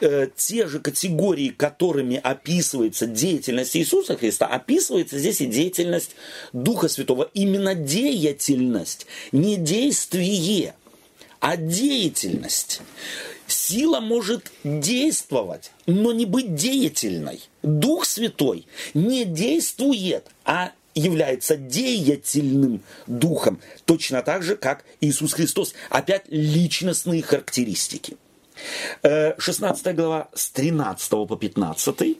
[0.00, 6.12] э, те же категории, которыми описывается деятельность Иисуса Христа, описывается здесь и деятельность
[6.52, 7.30] Духа Святого.
[7.34, 10.74] Именно деятельность, не действие,
[11.40, 12.80] а деятельность.
[13.46, 17.40] Сила может действовать, но не быть деятельной.
[17.62, 25.74] Дух Святой не действует, а является деятельным духом, точно так же, как Иисус Христос.
[25.90, 28.16] Опять личностные характеристики.
[29.02, 32.18] Э, 16 глава с 13 по 15.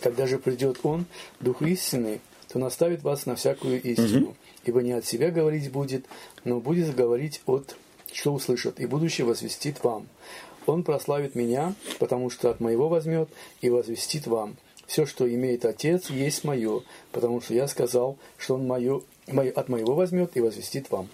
[0.00, 1.04] Когда же придет Он,
[1.40, 4.36] Дух истины, то наставит вас на всякую истину.
[4.64, 6.04] Ибо не от себя говорить будет,
[6.44, 7.76] но будет говорить от,
[8.12, 10.08] что услышит, и будущее возвестит вам.
[10.66, 13.28] Он прославит меня, потому что от моего возьмет
[13.60, 14.56] и возвестит вам.
[14.86, 19.68] Все, что имеет Отец, есть мое, потому что я сказал, что Он мое, мое- от
[19.68, 21.08] моего возьмет и возвестит вам.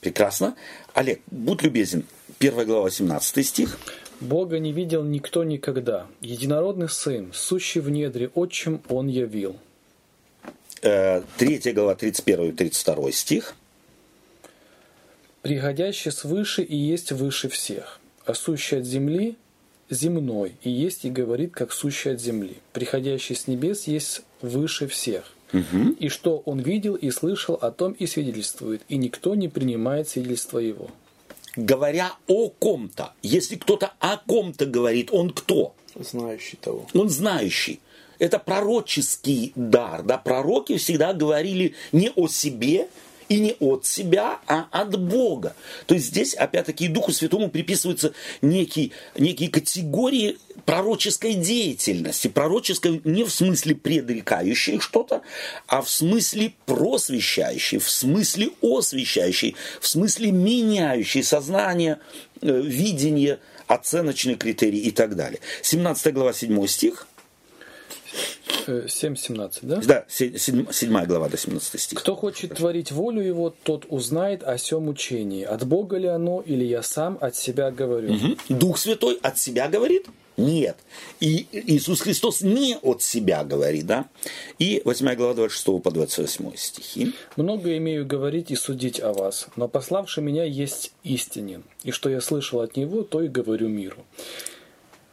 [0.00, 0.56] Прекрасно.
[0.94, 2.04] Олег, будь любезен.
[2.38, 3.78] 1 глава 17 стих.
[4.20, 6.06] Бога не видел никто никогда.
[6.20, 9.56] Единородный Сын, сущий в недре, отчим Он явил.
[10.82, 13.54] Э, 3 глава 31 и 32 стих.
[15.42, 19.36] Приходящий свыше и есть выше всех, а сущий от земли
[19.90, 22.56] земной и есть и говорит, как сущий от земли.
[22.72, 25.32] Приходящий с небес есть выше всех.
[25.98, 30.58] И что он видел и слышал, о том и свидетельствует, и никто не принимает свидетельства
[30.58, 30.90] его.
[31.56, 35.74] Говоря о ком-то, если кто-то о ком-то говорит, он кто?
[35.94, 36.86] Знающий того.
[36.92, 37.80] Он знающий.
[38.18, 40.02] Это пророческий дар.
[40.02, 40.18] Да?
[40.18, 42.88] Пророки всегда говорили не о себе
[43.28, 45.54] и не от себя, а от Бога.
[45.86, 48.12] То есть здесь, опять-таки, и Духу Святому приписываются
[48.42, 52.28] некие, некие категории пророческой деятельности.
[52.28, 55.22] Пророческой не в смысле предрекающей что-то,
[55.66, 61.98] а в смысле просвещающей, в смысле освещающей, в смысле меняющей сознание,
[62.40, 65.40] э, видение, оценочный критерий и так далее.
[65.62, 67.07] 17 глава, 7 стих.
[68.68, 69.76] Э, 7.17, да?
[69.76, 71.98] Да, 7 глава до 17 стих.
[71.98, 75.42] Кто хочет творить волю его, тот узнает о сем учении.
[75.42, 78.12] От Бога ли оно, или я сам от себя говорю.
[78.12, 78.36] Мгм.
[78.50, 80.06] Дух Святой от себя говорит?
[80.36, 80.76] Нет.
[81.18, 84.04] И Иисус Христос не от себя говорит, да?
[84.58, 87.14] И 8 глава 26 по 28 стихи.
[87.36, 92.20] Много имею говорить и судить о вас, но пославший меня есть истинен, и что я
[92.20, 94.04] слышал от него, то и говорю миру.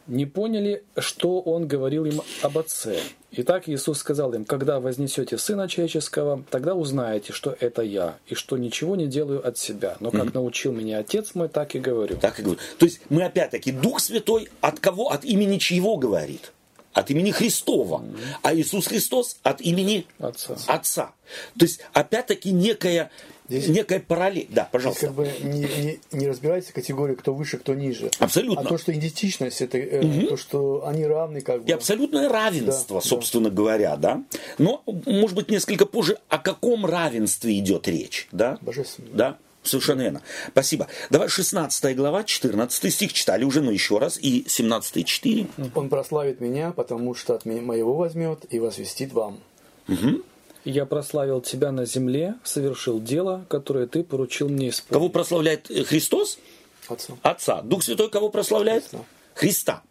[0.06, 3.00] Не поняли, что он говорил им об Отце.
[3.32, 8.56] Итак, Иисус сказал им, когда вознесете Сына Человеческого, тогда узнаете, что это Я, и что
[8.56, 12.16] ничего не делаю от себя, но как научил меня Отец мой, так и говорю.
[12.16, 12.60] Так и говорю.
[12.78, 15.10] То есть мы опять-таки, Дух Святой от кого?
[15.10, 16.52] От имени чьего говорит?
[16.96, 18.02] От имени Христова.
[18.42, 20.56] А Иисус Христос от имени Отца.
[20.66, 21.12] Отца.
[21.58, 23.10] То есть опять-таки некая,
[23.50, 24.46] Здесь- некая параллель.
[24.48, 25.06] Да, Здесь пожалуйста.
[25.08, 28.10] как бы не, не, не разбирается категория, кто выше, кто ниже.
[28.18, 28.62] Абсолютно.
[28.62, 31.68] А то, что идентичность, это э, то, что они равны, как бы.
[31.68, 33.08] И абсолютное равенство, Да, да.
[33.10, 34.22] собственно говоря, да.
[34.56, 38.56] Но, может быть, несколько позже, о каком равенстве идет речь, да?
[38.62, 39.10] Божественно.
[39.12, 40.22] Да, совершенно верно.
[40.48, 40.88] Спасибо.
[41.10, 44.18] Давай 16 глава, 14 стих читали уже, но еще раз.
[44.20, 45.46] И 17 4.
[45.74, 49.40] Он прославит меня, потому что от моего возьмет и возвестит вам.
[49.88, 54.92] И я прославил тебя на земле, совершил дело, которое ты поручил мне исполнить.
[54.92, 56.40] Кого прославляет э, Христос?
[56.88, 57.14] Отца.
[57.22, 57.62] Отца.
[57.62, 58.82] Дух Святой кого прославляет?
[58.82, 59.04] Христа.
[59.34, 59.82] Христа.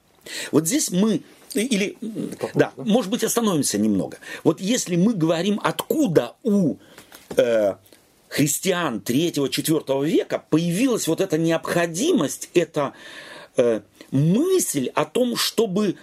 [0.52, 1.22] Вот здесь мы
[1.54, 1.98] или
[2.54, 4.18] да, может быть остановимся немного.
[4.44, 6.76] Вот если мы говорим, откуда у
[7.38, 7.76] э,
[8.36, 12.94] христиан 3-4 века появилась вот эта необходимость, это
[13.56, 13.80] э,
[14.12, 15.96] мысль о том, чтобы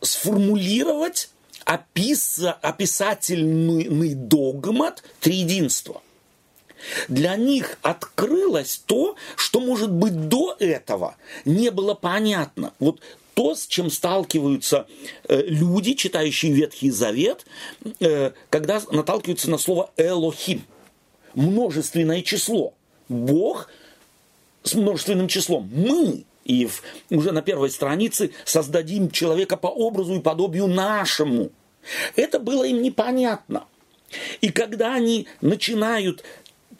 [0.00, 1.30] сформулировать
[1.64, 6.02] описа, описательный догмат триединства.
[7.06, 12.72] Для них открылось то, что, может быть, до этого не было понятно.
[12.80, 13.00] Вот
[13.34, 14.88] то, с чем сталкиваются
[15.28, 17.46] э, люди, читающие Ветхий Завет,
[18.00, 20.64] э, когда наталкиваются на слово «элохим»–
[21.36, 22.74] множественное число.
[23.08, 23.68] Бог
[24.64, 25.70] с множественным числом.
[25.72, 31.50] Мы и в, уже на первой странице создадим человека по образу и подобию нашему.
[32.16, 33.64] Это было им непонятно.
[34.40, 36.24] И когда они начинают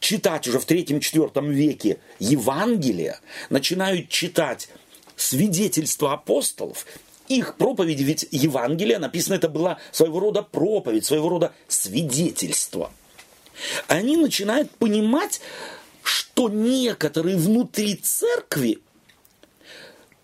[0.01, 3.19] читать уже в третьем-четвертом веке Евангелие,
[3.51, 4.69] начинают читать
[5.17, 6.87] свидетельства апостолов,
[7.29, 12.93] их проповеди, ведь Евангелие написано, это была своего рода проповедь, своего рода свидетельство.
[13.89, 15.41] Они начинают понимать,
[16.03, 18.81] что некоторые внутри церкви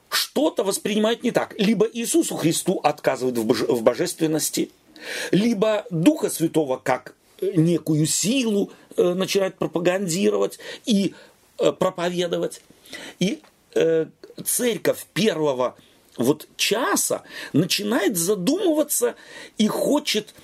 [0.08, 1.54] что-то воспринимают не так.
[1.58, 4.70] Либо Иисусу Христу отказывают в, боже, в божественности,
[5.30, 11.14] либо Духа Святого как э, некую силу э, начинают пропагандировать и
[11.58, 12.62] э, проповедовать.
[13.18, 13.40] И
[14.44, 15.76] церковь первого
[16.18, 17.22] вот часа
[17.54, 19.14] начинает задумываться
[19.56, 20.34] и хочет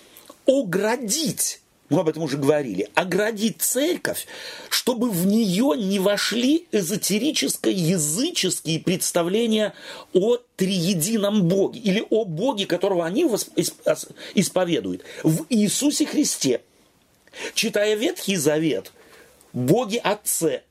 [0.47, 4.27] оградить мы об этом уже говорили, оградить церковь,
[4.69, 9.75] чтобы в нее не вошли эзотерическо-языческие представления
[10.13, 13.25] о триедином Боге или о Боге, которого они
[14.35, 15.05] исповедуют.
[15.23, 16.61] В Иисусе Христе,
[17.55, 18.93] читая Ветхий Завет,
[19.53, 20.63] Боги Отце,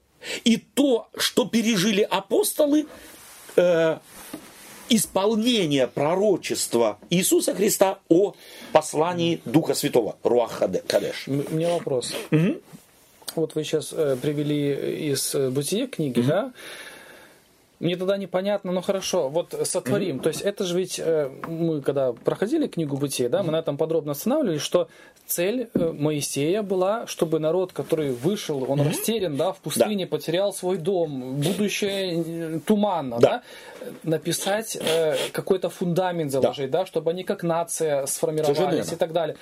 [0.43, 2.87] и то, что пережили апостолы,
[3.55, 3.99] э,
[4.89, 8.33] исполнение пророчества Иисуса Христа о
[8.71, 11.27] послании Духа Святого, Руах Кадеш.
[11.27, 12.13] Меня вопрос.
[12.31, 12.57] Угу.
[13.35, 16.27] Вот вы сейчас э, привели из э, Бытия книги, угу.
[16.27, 16.53] да?
[17.79, 20.17] Мне тогда непонятно, ну хорошо, вот сотворим.
[20.17, 20.21] Mm-hmm.
[20.21, 23.77] То есть это же ведь э, мы когда проходили книгу Бытия, да, мы на этом
[23.77, 24.87] подробно останавливались, что
[25.27, 28.89] цель э, Моисея была, чтобы народ, который вышел, он mm-hmm.
[28.89, 30.09] растерян, да, в пустыне, да.
[30.09, 32.23] потерял свой дом, будущее
[32.55, 33.43] э, туманно, да, да
[34.03, 34.77] написать
[35.31, 36.79] какой-то фундамент заложить, да.
[36.79, 39.37] да, чтобы они как нация сформировались и так далее.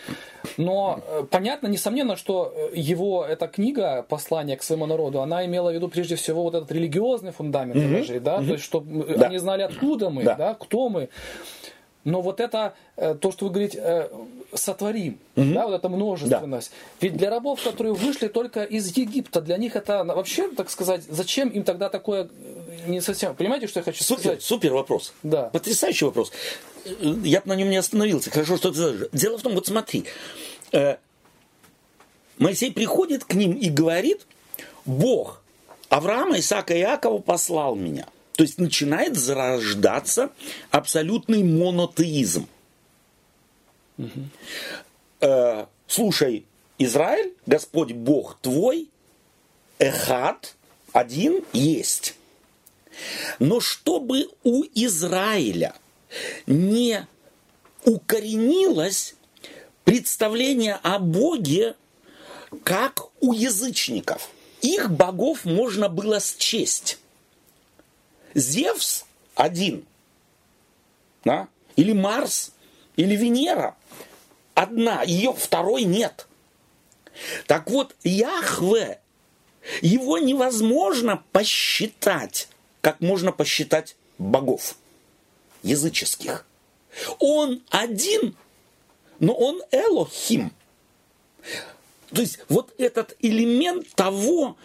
[0.58, 1.00] Но
[1.32, 6.16] понятно, несомненно, что его эта книга, послание к своему народу, она имела в виду прежде
[6.16, 7.90] всего вот этот религиозный фундамент mm-hmm.
[7.90, 8.48] заложить, да, mm-hmm.
[8.48, 9.28] то есть чтобы да.
[9.28, 10.36] они знали, откуда мы, да.
[10.36, 11.10] да, кто мы.
[12.06, 14.10] Но вот это, э, то, что вы говорите, э,
[14.54, 15.54] сотворим, угу.
[15.54, 16.70] да, вот эта множественность.
[16.70, 17.08] Да.
[17.08, 21.50] Ведь для рабов, которые вышли только из Египта, для них это вообще, так сказать, зачем
[21.50, 23.36] им тогда такое э, не совсем.
[23.36, 24.44] Понимаете, что я хочу супер, сказать?
[24.44, 25.14] Супер вопрос.
[25.24, 25.50] Да.
[25.50, 26.32] Потрясающий вопрос.
[27.02, 28.30] Я бы на нем не остановился.
[28.30, 29.10] Хорошо, что ты задашь.
[29.12, 30.06] Дело в том, вот смотри,
[32.38, 34.28] Моисей приходит к ним и говорит,
[34.86, 35.42] Бог
[35.90, 38.06] Авраама, Исаака и Иакова послал меня.
[38.36, 40.32] То есть начинает зарождаться
[40.70, 42.48] абсолютный монотеизм.
[43.98, 44.10] Угу.
[45.22, 46.46] Э, слушай,
[46.78, 48.90] Израиль, Господь Бог твой,
[49.80, 50.56] Эхад,
[50.92, 52.16] один есть.
[53.40, 55.74] Но чтобы у Израиля
[56.46, 57.08] не
[57.84, 59.16] укоренилось
[59.86, 61.76] представление о Боге,
[62.64, 64.30] как у язычников.
[64.62, 66.98] Их богов можно было счесть.
[68.36, 69.86] Зевс один,
[71.24, 71.48] да?
[71.76, 72.52] или Марс,
[72.96, 73.76] или Венера
[74.54, 76.28] одна, ее второй нет.
[77.48, 79.00] Так вот, Яхве,
[79.82, 82.50] его невозможно посчитать,
[82.82, 84.76] как можно посчитать богов
[85.64, 86.46] языческих.
[87.20, 88.36] Он один,
[89.20, 90.52] но он Элохим.
[92.12, 94.58] То есть вот этот элемент того,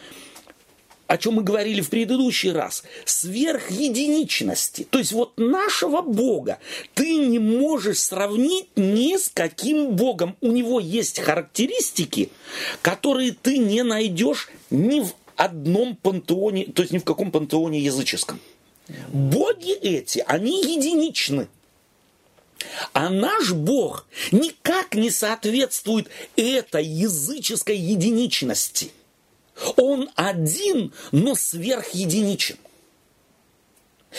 [1.11, 4.87] о чем мы говорили в предыдущий раз, сверхединичности.
[4.89, 6.61] То есть вот нашего Бога
[6.95, 10.37] ты не можешь сравнить ни с каким Богом.
[10.41, 12.31] У него есть характеристики,
[12.81, 18.39] которые ты не найдешь ни в одном пантеоне, то есть ни в каком пантеоне языческом.
[19.09, 21.49] Боги эти, они единичны.
[22.93, 26.07] А наш Бог никак не соответствует
[26.37, 28.93] этой языческой единичности–
[29.77, 32.57] он один, но сверхединичен.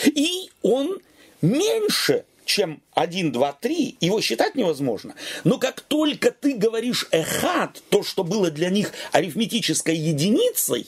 [0.04, 0.98] И он
[1.40, 5.14] меньше, чем 1, 2, 3, его считать невозможно.
[5.44, 10.86] Но как только ты говоришь эхад, то, что было для них арифметической единицей,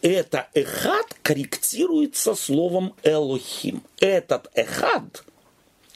[0.00, 3.82] это эхад корректируется словом элохим.
[4.00, 5.24] Этот эхад,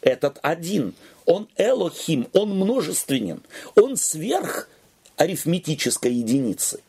[0.00, 0.94] этот один,
[1.24, 3.42] он элохим, он множественен,
[3.74, 4.68] он сверх
[5.16, 6.80] арифметической единицы.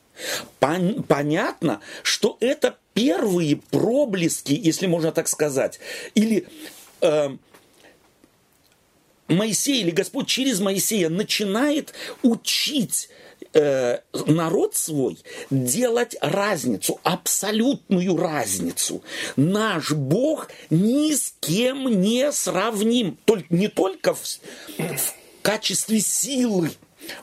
[0.60, 5.80] Пон- понятно, что это первые проблески, если можно так сказать,
[6.16, 6.48] или
[7.02, 7.30] э,
[9.28, 11.94] Моисей или Господь через Моисея начинает
[12.24, 13.10] учить
[13.54, 15.18] э, народ свой
[15.50, 19.04] делать разницу, абсолютную разницу.
[19.36, 26.72] Наш Бог ни с кем не сравним, только, не только в, в качестве силы,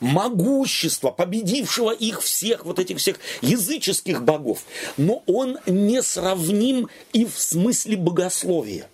[0.01, 4.65] могущества, победившего их всех, вот этих всех языческих богов,
[4.97, 8.87] но он не сравним и в смысле богословия.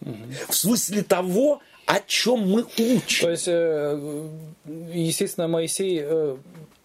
[0.00, 3.22] В смысле того, о чем мы учим.
[3.22, 4.28] То есть, э,
[4.92, 6.36] естественно, Моисей э,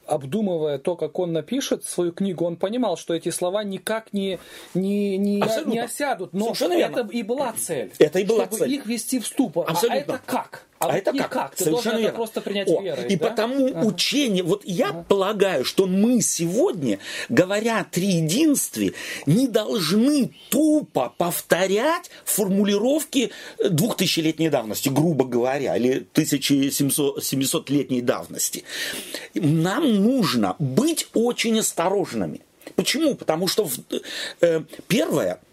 [0.05, 4.39] обдумывая то, как он напишет свою книгу, он понимал, что эти слова никак не,
[4.73, 6.33] не, не, не осядут.
[6.33, 7.91] Но это и была цель.
[7.99, 8.73] Это и была чтобы цель.
[8.73, 9.69] их ввести в ступор.
[9.69, 9.97] Абсолютно.
[9.97, 10.65] А это как?
[10.83, 11.31] А, а это как?
[11.31, 11.55] как?
[11.55, 12.07] Ты Совершенно должен верно.
[12.07, 13.07] это просто принять О, верой.
[13.07, 13.29] И да?
[13.29, 13.85] потому ага.
[13.85, 15.05] учение, вот я ага.
[15.07, 18.93] полагаю, что мы сегодня, говоря о триединстве,
[19.25, 23.31] не должны тупо повторять формулировки
[23.63, 28.63] двухтысячелетней давности, грубо говоря, или 1700-летней давности.
[29.33, 32.41] Нам нужно быть очень осторожными.
[32.75, 33.15] Почему?
[33.15, 33.69] Потому что
[34.41, 35.39] э, первое–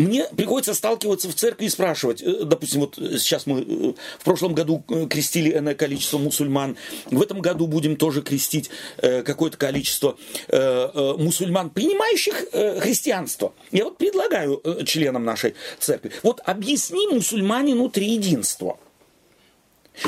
[0.00, 4.54] мне приходится сталкиваться в церкви и спрашивать, э, допустим, вот сейчас мы э, в прошлом
[4.54, 6.76] году э, крестили энное количество мусульман,
[7.10, 10.16] в этом году будем тоже крестить какое-то количество
[10.48, 13.52] мусульман, принимающих христианство.
[13.72, 18.78] Я вот предлагаю членам нашей церкви, вот объясни мусульманину триединство.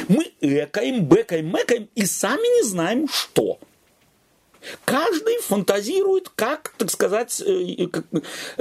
[0.09, 3.59] Мы экаем, бекаем, мекаем и сами не знаем, что–
[4.85, 8.05] Каждый фантазирует, как, так сказать, э, как,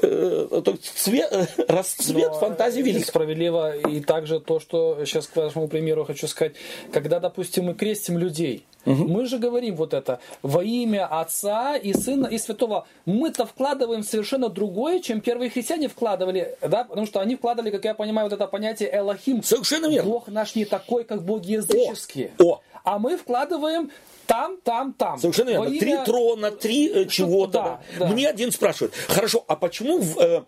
[0.01, 1.31] э, цвет,
[1.67, 3.05] расцвет Но фантазии велик.
[3.05, 6.53] Справедливо и также то, что сейчас к вашему примеру хочу сказать,
[6.91, 9.05] когда, допустим, мы крестим людей, Угу.
[9.07, 12.87] Мы же говорим вот это во имя Отца и Сына и Святого.
[13.05, 17.93] Мы-то вкладываем совершенно другое, чем первые христиане вкладывали, да, потому что они вкладывали, как я
[17.93, 19.43] понимаю, вот это понятие Элохим.
[19.43, 20.09] Совершенно верно.
[20.09, 22.31] Бог наш не такой, как боги языческие.
[22.39, 22.61] О, о.
[22.83, 23.91] А мы вкладываем
[24.31, 25.19] там, там, там.
[25.19, 25.65] Совершенно верно.
[25.65, 25.79] Имя...
[25.79, 27.51] Три трона, три э, чего-то.
[27.51, 28.07] Да, да.
[28.07, 30.43] Мне один спрашивает, хорошо, а почему в э,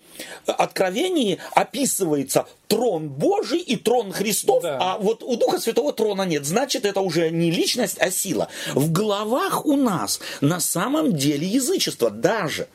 [0.45, 4.77] Откровении описывается трон Божий и трон Христов, да.
[4.79, 6.45] а вот у Духа Святого трона нет?
[6.45, 8.47] Значит, это уже не личность, а сила.
[8.73, 12.69] В головах у нас на самом деле язычество даже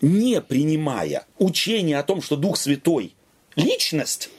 [0.00, 3.12] не принимая учение о том, что Дух Святой
[3.56, 4.30] личность,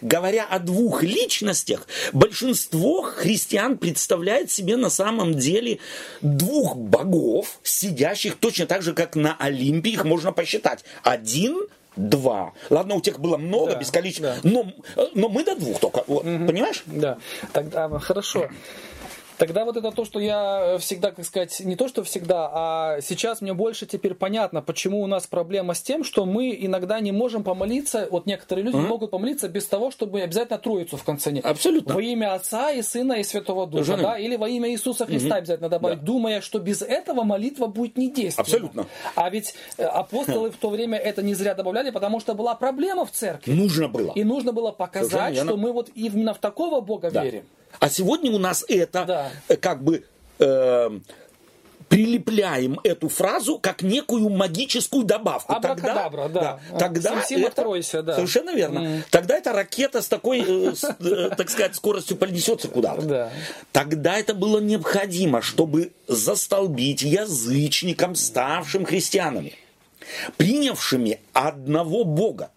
[0.00, 5.78] Говоря о двух личностях, большинство христиан представляет себе на самом деле
[6.20, 10.84] двух богов, сидящих точно так же, как на Олимпе, их можно посчитать.
[11.02, 11.66] Один
[11.96, 12.52] два.
[12.70, 14.48] Ладно, у тех было много, да, бесконечно, да.
[14.48, 14.72] но,
[15.14, 16.04] но мы до двух только.
[16.06, 16.46] Вот, угу.
[16.46, 16.82] Понимаешь?
[16.86, 17.18] Да.
[17.52, 18.48] Тогда хорошо.
[19.40, 23.40] Тогда вот это то, что я всегда, как сказать, не то, что всегда, а сейчас
[23.40, 27.42] мне больше теперь понятно, почему у нас проблема с тем, что мы иногда не можем
[27.42, 28.86] помолиться, вот некоторые люди mm-hmm.
[28.86, 31.40] могут помолиться без того, чтобы обязательно Троицу в конце не.
[31.40, 31.94] Абсолютно.
[31.94, 34.02] Во имя Отца и Сына и Святого Духа, Жены.
[34.02, 35.38] да, или во имя Иисуса Христа mm-hmm.
[35.38, 36.04] обязательно добавить, да.
[36.04, 38.42] думая, что без этого молитва будет не действенна.
[38.42, 38.86] Абсолютно.
[39.14, 43.06] А ведь э, апостолы в то время это не зря добавляли, потому что была проблема
[43.06, 43.52] в церкви.
[43.52, 44.12] Нужно было.
[44.14, 47.24] И нужно было показать, что мы вот именно в такого Бога да.
[47.24, 47.44] верим.
[47.78, 49.30] А сегодня у нас это да.
[49.48, 50.04] Э, как бы
[50.38, 51.00] э,
[51.90, 55.60] прилепляем эту фразу как некую магическую добавку.
[55.60, 56.28] Тогда, да.
[56.28, 56.60] да.
[56.78, 58.14] Тогда это, откройся, да.
[58.14, 58.78] Совершенно верно.
[58.78, 59.02] Mm.
[59.10, 63.02] Тогда эта ракета с такой, э, с, э, так сказать, скоростью понесется куда-то.
[63.02, 63.30] Да.
[63.72, 69.54] Тогда это было необходимо, чтобы застолбить язычникам, ставшим христианами,
[70.36, 72.52] принявшими одного Бога.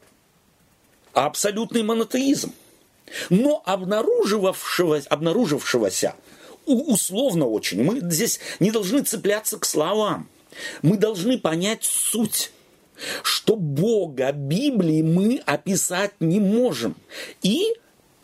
[1.14, 2.54] Абсолютный монотеизм
[3.30, 6.16] но обнаруживавшегося, обнаружившегося
[6.66, 10.30] условно очень, мы здесь не должны цепляться к словам.
[10.82, 12.52] Мы должны понять суть
[13.24, 16.96] что Бога Библии мы описать не можем.
[17.42, 17.74] И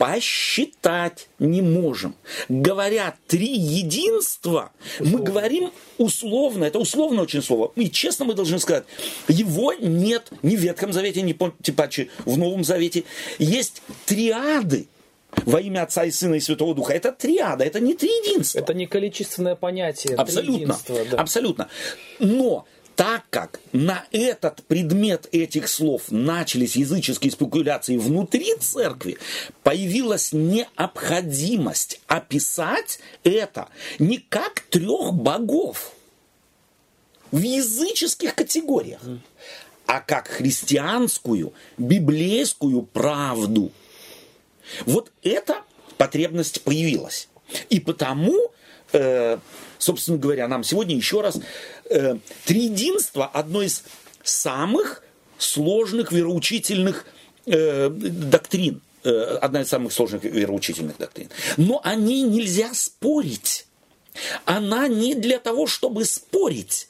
[0.00, 2.14] посчитать не можем.
[2.48, 7.70] Говоря три единства, мы говорим условно, это условно очень слово.
[7.76, 8.84] И честно мы должны сказать,
[9.28, 11.90] его нет ни в Ветхом Завете, ни типа
[12.24, 13.04] в Новом Завете.
[13.38, 14.88] Есть триады,
[15.44, 16.94] во имя Отца и Сына и Святого Духа.
[16.94, 18.58] Это триада, это не триединство.
[18.58, 20.16] Это не количественное понятие.
[20.16, 20.78] Абсолютно.
[21.10, 21.18] Да.
[21.18, 21.68] Абсолютно.
[22.20, 22.64] Но
[23.00, 29.16] так как на этот предмет этих слов начались языческие спекуляции внутри церкви,
[29.62, 35.92] появилась необходимость описать это не как трех богов
[37.30, 39.00] в языческих категориях,
[39.86, 43.72] а как христианскую, библейскую правду.
[44.84, 45.62] Вот эта
[45.96, 47.30] потребность появилась.
[47.70, 48.52] И потому
[48.92, 49.38] э,
[49.80, 51.40] собственно говоря, нам сегодня еще раз,
[51.90, 53.84] э, триединство одно из
[54.22, 55.02] самых
[55.38, 57.06] сложных вероучительных
[57.46, 59.10] э, доктрин, э,
[59.40, 61.28] одна из самых сложных вероучительных доктрин.
[61.56, 63.66] Но о ней нельзя спорить.
[64.44, 66.88] Она не для того, чтобы спорить,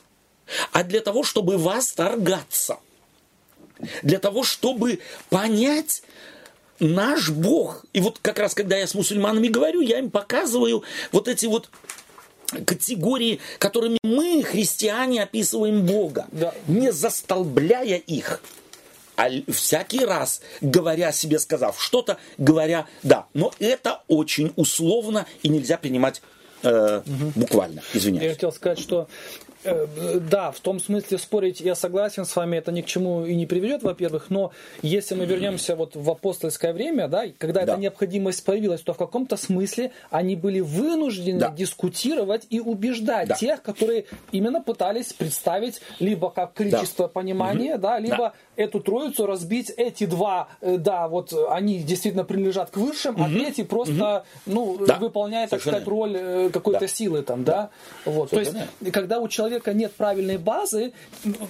[0.72, 2.78] а для того, чтобы восторгаться.
[4.02, 6.02] Для того, чтобы понять,
[6.80, 7.84] наш Бог.
[7.92, 10.82] И вот как раз, когда я с мусульманами говорю, я им показываю
[11.12, 11.70] вот эти вот
[12.66, 16.54] категории, которыми мы, христиане, описываем Бога, да.
[16.66, 18.42] не застолбляя их,
[19.16, 23.26] а всякий раз, говоря себе, сказав что-то, говоря «да».
[23.34, 26.22] Но это очень условно и нельзя принимать
[26.62, 27.32] э, угу.
[27.34, 28.24] буквально, извиняюсь.
[28.24, 29.08] Я хотел сказать, что
[29.64, 33.46] да, в том смысле спорить я согласен с вами, это ни к чему и не
[33.46, 34.52] приведет, во-первых, но
[34.82, 37.72] если мы вернемся вот в апостольское время, да, когда да.
[37.72, 41.50] эта необходимость появилась, то в каком-то смысле они были вынуждены да.
[41.50, 43.34] дискутировать и убеждать да.
[43.34, 47.12] тех, которые именно пытались представить либо как количество да.
[47.12, 47.82] понимания, угу.
[47.82, 48.32] да, либо да.
[48.56, 53.24] эту троицу разбить, эти два, э, да, вот они действительно принадлежат к высшим, угу.
[53.24, 54.54] а третий просто, угу.
[54.54, 54.96] ну, да.
[54.96, 56.88] выполняет, так сказать, роль э, какой-то да.
[56.88, 57.70] силы там, да,
[58.04, 58.10] да.
[58.10, 58.60] вот, Совершенно.
[58.60, 60.92] то есть, когда у человека человека нет правильной базы,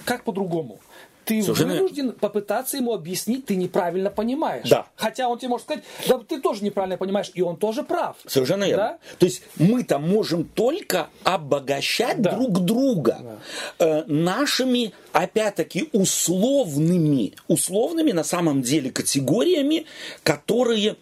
[0.05, 0.79] как по-другому?
[1.23, 1.73] ты Совершенно...
[1.75, 4.67] вынужден попытаться ему объяснить, ты неправильно понимаешь.
[4.67, 4.87] Да.
[4.95, 8.17] Хотя он тебе может сказать, да ты тоже неправильно понимаешь, и он тоже прав.
[8.25, 8.83] Совершенно верно.
[8.83, 8.97] Да?
[9.19, 12.31] То есть мы-то можем только обогащать да.
[12.31, 13.39] друг друга
[13.77, 13.85] да.
[13.85, 19.85] э, нашими, опять-таки, условными, условными на самом деле категориями,
[20.23, 20.97] которые,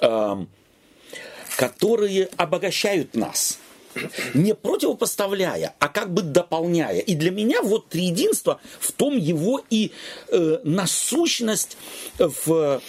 [0.00, 0.36] э,
[1.56, 3.58] которые обогащают нас
[4.34, 6.98] не противопоставляя, а как бы дополняя.
[6.98, 9.92] И для меня вот триединство в том его и
[10.28, 11.76] э, насущность
[12.18, 12.80] в,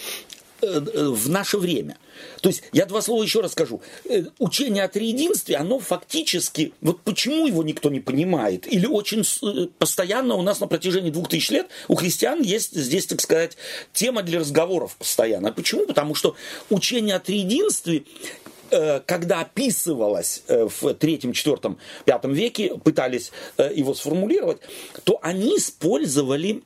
[0.62, 1.96] э, в наше время.
[2.40, 3.80] То есть, я два слова еще раз скажу.
[4.04, 9.66] Э, учение о триединстве, оно фактически, вот почему его никто не понимает, или очень э,
[9.78, 13.56] постоянно у нас на протяжении двух тысяч лет у христиан есть здесь, так сказать,
[13.92, 15.52] тема для разговоров постоянно.
[15.52, 15.86] Почему?
[15.86, 16.36] Потому что
[16.68, 18.04] учение о триединстве
[18.42, 18.59] Э,
[19.06, 24.58] когда описывалось э, в третьем, четвертом, пятом веке, пытались э, его сформулировать,
[25.04, 26.62] то они использовали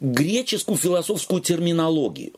[0.00, 2.32] греческую философскую терминологию.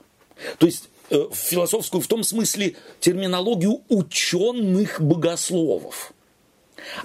[0.58, 6.12] То есть философскую в том смысле терминологию ученых богословов.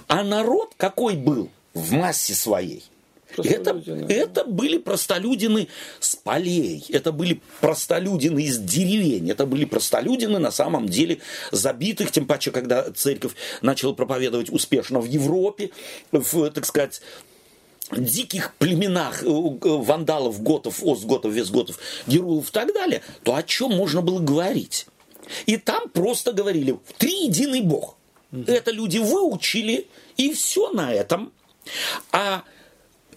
[0.08, 2.84] А народ какой был в массе своей?
[3.38, 5.68] Это, это были простолюдины
[6.00, 11.20] с полей, это были простолюдины из деревень, это были простолюдины на самом деле
[11.52, 15.72] забитых, тем паче, когда церковь начала проповедовать успешно в Европе,
[16.12, 17.02] в, так сказать,
[17.92, 21.78] диких племенах э, вандалов, готов, остготов, вестготов,
[22.08, 24.88] герулов и так далее, то о чем можно было говорить?
[25.46, 27.98] И там просто говорили, три единый Бог.
[28.48, 31.34] Это люди выучили, и все на этом.
[32.12, 32.44] А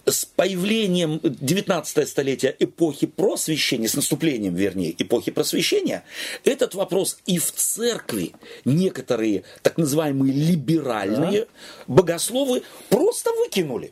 [0.05, 6.03] с появлением 19 столетия эпохи просвещения, с наступлением, вернее, эпохи просвещения,
[6.43, 8.33] этот вопрос и в церкви
[8.65, 11.47] некоторые так называемые либеральные да.
[11.87, 13.91] богословы просто выкинули.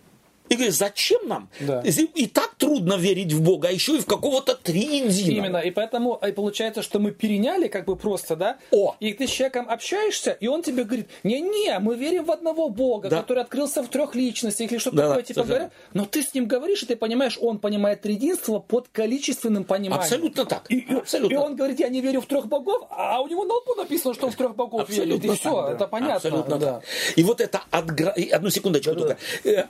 [0.54, 1.50] И говорит, зачем нам?
[1.60, 1.82] Да.
[1.82, 5.32] И так трудно верить в Бога, а еще и в какого-то триединого.
[5.32, 8.58] Именно, и поэтому и получается, что мы переняли как бы просто, да?
[8.72, 8.96] О!
[9.00, 13.10] И ты с человеком общаешься, и он тебе говорит, не-не, мы верим в одного Бога,
[13.10, 13.22] да.
[13.22, 15.72] который открылся в трех личностях или что-то да, такое, да, типа говоря.
[15.94, 20.00] Но ты с ним говоришь, и ты понимаешь, он понимает триединство под количественным пониманием.
[20.00, 20.70] Абсолютно так.
[20.70, 21.34] И, Абсолютно.
[21.34, 24.14] и он говорит, я не верю в трех богов, а у него на лбу написано,
[24.14, 25.26] что он в трех богов Абсолютно верит.
[25.26, 25.74] И так, все, да.
[25.74, 26.16] это понятно.
[26.16, 26.74] Абсолютно да.
[26.74, 26.84] так.
[27.16, 28.14] И вот это отгра...
[28.32, 29.18] одну секундочку да, только.
[29.44, 29.50] Да.
[29.50, 29.66] Э,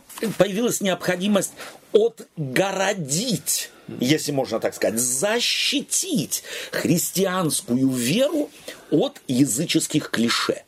[0.74, 1.52] появилась необходимость
[1.94, 3.70] отгородить
[4.00, 8.50] если можно так сказать, защитить христианскую веру
[8.92, 10.64] от языческих клише.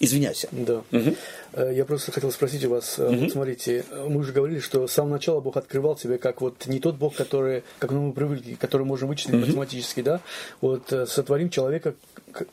[0.00, 0.48] Извиняйся.
[0.50, 0.82] Да.
[0.90, 1.16] Угу.
[1.56, 3.14] Я просто хотел спросить у вас, угу.
[3.14, 6.80] вот смотрите, мы уже говорили, что с самого начала Бог открывал себя как вот не
[6.80, 9.46] тот Бог, который, как мы привыкли, который можем вычислить угу.
[9.46, 10.20] математически, да,
[10.60, 11.94] вот э, сотворим человека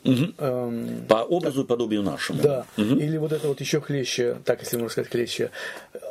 [0.03, 0.33] Угу.
[0.37, 2.41] Эм, По образу и подобию нашему.
[2.41, 2.65] Да.
[2.77, 2.95] Угу.
[2.95, 5.51] Или вот это вот еще хлеще, так если можно сказать, хлеще.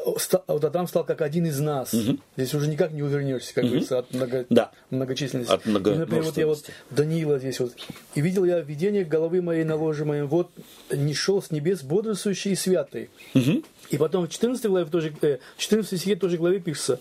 [0.05, 1.95] Вот Адам стал как один из нас.
[1.95, 2.18] Угу.
[2.36, 3.70] Здесь уже никак не увернешься, как угу.
[3.70, 4.47] говорится, от много...
[4.51, 4.70] да.
[4.90, 5.53] многочисленности.
[5.53, 5.93] От много...
[5.93, 7.72] и, например, вот я вот Даниила здесь вот.
[8.14, 10.51] И видел я видение головы моей наложимой, вот
[10.90, 13.10] не шел с небес бодрствующий и святый.
[13.34, 13.62] Угу.
[13.90, 15.12] И потом в 14 главе, тоже,
[15.56, 17.00] 14 э, стихе тоже главе пишется,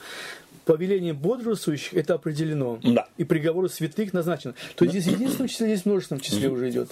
[0.66, 2.80] повелением бодрствующих это определено.
[2.84, 3.08] Да.
[3.18, 4.54] И приговоры святых назначено.
[4.76, 6.90] То есть здесь единственном числе, здесь множественном числе уже идет.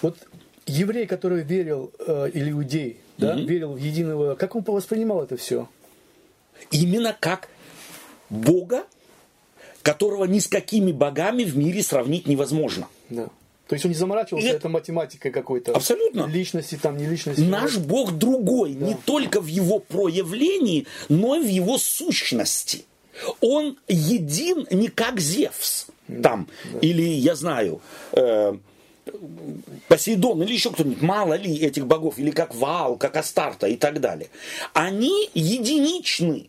[0.00, 0.16] Вот
[0.66, 5.68] еврей, который верил, э, или иудей, да, верил в единого, как он воспринимал это все?
[6.70, 7.48] Именно как
[8.30, 8.84] Бога,
[9.82, 12.88] которого ни с какими богами в мире сравнить невозможно.
[13.10, 13.28] Да.
[13.68, 15.72] То есть он не заморачивался, И- это математикой какой-то.
[15.72, 16.26] Абсолютно.
[16.26, 17.40] Личности там, не личности.
[17.40, 22.84] Наш Бог другой, не только в его проявлении, но и в его сущности.
[23.40, 25.86] Он един не как Зевс
[26.22, 26.48] там,
[26.80, 27.80] или, я знаю,
[28.12, 28.54] э,
[29.88, 34.00] Посейдон или еще кто-нибудь, мало ли этих богов, или как Ваал, как Астарта и так
[34.00, 34.28] далее.
[34.72, 36.48] Они единичны.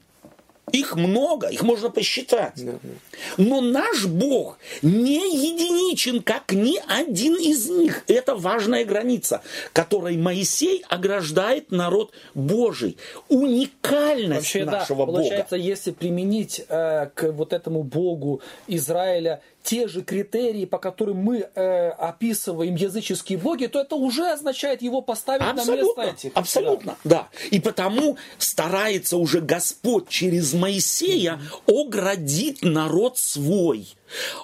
[0.72, 2.54] Их много, их можно посчитать.
[2.56, 2.90] Да, да.
[3.38, 8.04] Но наш Бог не единичен, как ни один из них.
[8.08, 9.42] Это важная граница,
[9.74, 12.98] которой Моисей ограждает народ Божий.
[13.28, 15.18] Уникальность Вообще, да, нашего Бога.
[15.18, 21.50] получается, если применить э, к вот этому Богу Израиля те же критерии, по которым мы
[21.56, 26.32] э, описываем языческие боги, то это уже означает его поставить на место Абсолютно, этих.
[26.36, 27.30] абсолютно, да.
[27.50, 33.88] И потому старается уже Господь через Моисея оградить народ свой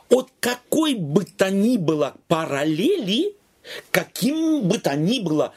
[0.10, 3.36] от какой бы то ни было параллели,
[3.92, 5.54] каким бы то ни было,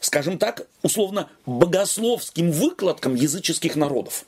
[0.00, 4.26] скажем так, условно, богословским выкладкам языческих народов.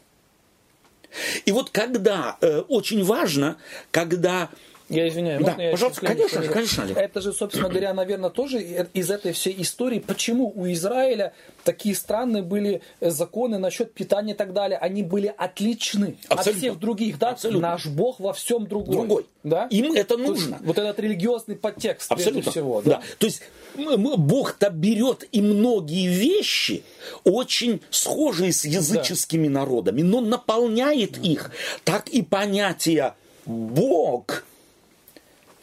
[1.44, 3.56] И вот когда, э, очень важно,
[3.90, 4.50] когда
[4.88, 6.96] Я извиняюсь, Да, я пожалуйста, чуть конечно же, конечно, Олег.
[6.96, 11.32] Это же, собственно говоря, наверное, тоже из этой всей истории, почему у Израиля
[11.64, 16.60] такие странные были э, законы насчет питания и так далее, они были отличны от Абсолютно.
[16.60, 17.30] всех других, да?
[17.30, 17.70] Абсолютно.
[17.70, 18.94] Наш Бог во всем другой.
[18.94, 19.66] другой, Да?
[19.70, 20.58] им это есть нужно.
[20.62, 22.52] Вот этот религиозный подтекст, Абсолютно.
[22.52, 22.80] всего.
[22.84, 23.02] да.
[23.18, 23.42] То есть
[23.74, 26.84] Бог-то берет и многие вещи,
[27.24, 31.50] очень схожие с языческими народами, но наполняет их.
[31.82, 33.14] Так и понятие
[33.46, 34.44] Бог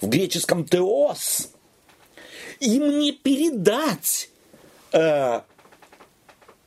[0.03, 1.49] в греческом теос
[2.59, 4.29] им не передать
[4.91, 5.41] э,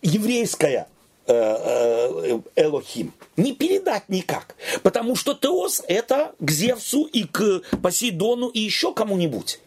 [0.01, 0.89] еврейское
[1.27, 3.13] э, э, Элохим.
[3.37, 4.57] Не передать никак.
[4.83, 9.61] Потому что Теос это к Зевсу и к Посейдону и еще кому-нибудь.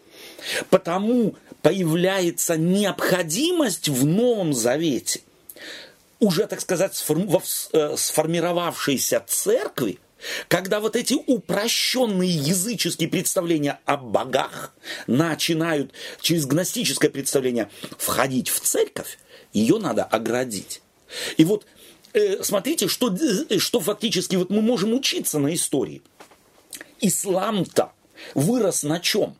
[0.68, 5.20] Потому появляется необходимость в Новом Завете
[6.18, 6.92] уже, так сказать,
[7.72, 9.98] э, сформировавшейся церкви,
[10.48, 14.74] когда вот эти упрощенные языческие представления о богах
[15.06, 19.18] начинают через гностическое представление входить в церковь,
[19.52, 20.82] ее надо оградить.
[21.36, 21.66] И вот
[22.12, 26.02] э, смотрите, что, э, что фактически вот мы можем учиться на истории.
[27.00, 27.92] Ислам-то
[28.34, 29.36] вырос на чем?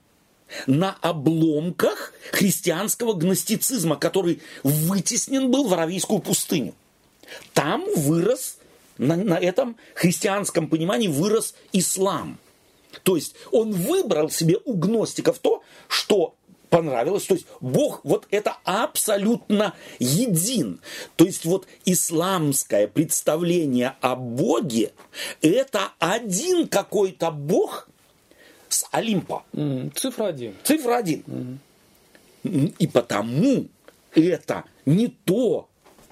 [0.66, 6.74] На обломках христианского гностицизма, который вытеснен был в Аравийскую пустыню.
[7.54, 8.56] Там вырос,
[9.00, 12.38] на, на этом христианском понимании вырос ислам.
[13.02, 16.34] То есть он выбрал себе у гностиков то, что
[16.68, 17.24] понравилось.
[17.24, 20.80] То есть Бог вот это абсолютно един.
[21.16, 24.92] То есть вот исламское представление о Боге
[25.40, 27.88] это один какой-то Бог
[28.68, 29.44] с Олимпа.
[29.94, 30.54] Цифра один.
[30.62, 31.58] Цифра один.
[32.44, 33.66] И потому
[34.14, 35.69] это не то,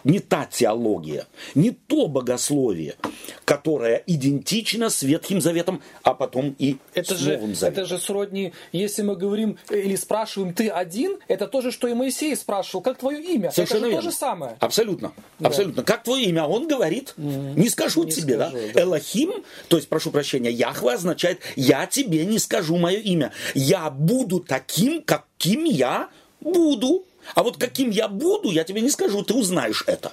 [0.09, 2.97] не та теология, не то богословие,
[3.45, 7.83] которое идентично с Ветхим Заветом, а потом и Это с же, Новым Заветом.
[7.85, 11.95] это же сродни, если мы говорим или спрашиваем, ты один, это то же, что и
[11.95, 13.51] Моисей спрашивал, как твое имя?
[13.53, 14.03] Совершенно это же верно.
[14.03, 14.57] то же самое.
[14.61, 15.13] Абсолютно.
[15.43, 15.83] Абсолютно.
[15.85, 16.45] Как твое имя?
[16.47, 18.73] Он говорит, не скажу Не тебе, скажу, да?
[18.75, 18.83] да.
[18.83, 19.33] Элохим,
[19.69, 23.33] то есть, прошу прощения, Яхве означает, я тебе не скажу мое имя.
[23.55, 26.09] Я буду таким, каким я
[26.41, 27.05] буду.
[27.35, 30.13] А вот каким я буду, я тебе не скажу, ты узнаешь это.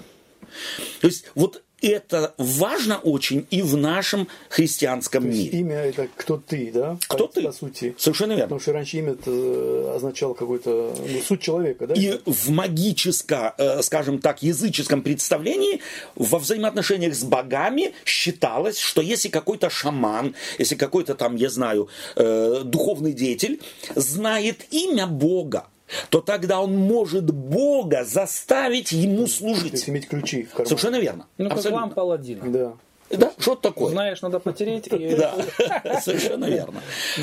[1.02, 5.60] То есть, вот это важно очень и в нашем христианском мире.
[5.60, 6.98] Имя это кто ты, да?
[7.08, 7.44] Кто по, ты?
[7.44, 7.96] По сути.
[7.98, 8.46] Совершенно верно.
[8.46, 11.94] Потому что раньше имя это означало какой-то ну, суть человека, да?
[11.94, 15.82] И в магическо, э, скажем так, языческом представлении
[16.16, 22.62] во взаимоотношениях с богами считалось, что если какой-то шаман, если какой-то там, я знаю, э,
[22.64, 23.62] духовный деятель
[23.96, 25.68] знает имя Бога,
[26.10, 29.90] то тогда он может Бога заставить ему То есть служить.
[29.90, 30.68] иметь ключи в кармане.
[30.70, 31.28] Совершенно верно.
[31.38, 31.82] Ну, как Абсолютно.
[31.82, 32.52] вам паладина.
[32.52, 32.74] Да.
[33.12, 33.92] Да, что такое?
[33.92, 34.88] Знаешь, надо потереть.
[34.88, 35.36] и- Да,
[36.04, 36.82] совершенно верно.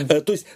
[0.09, 0.47] Э, То есть,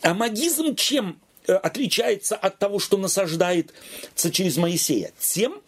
[0.00, 5.12] а магизм чем э, отличается от того, что насаждается через Моисея?
[5.18, 5.60] Тем,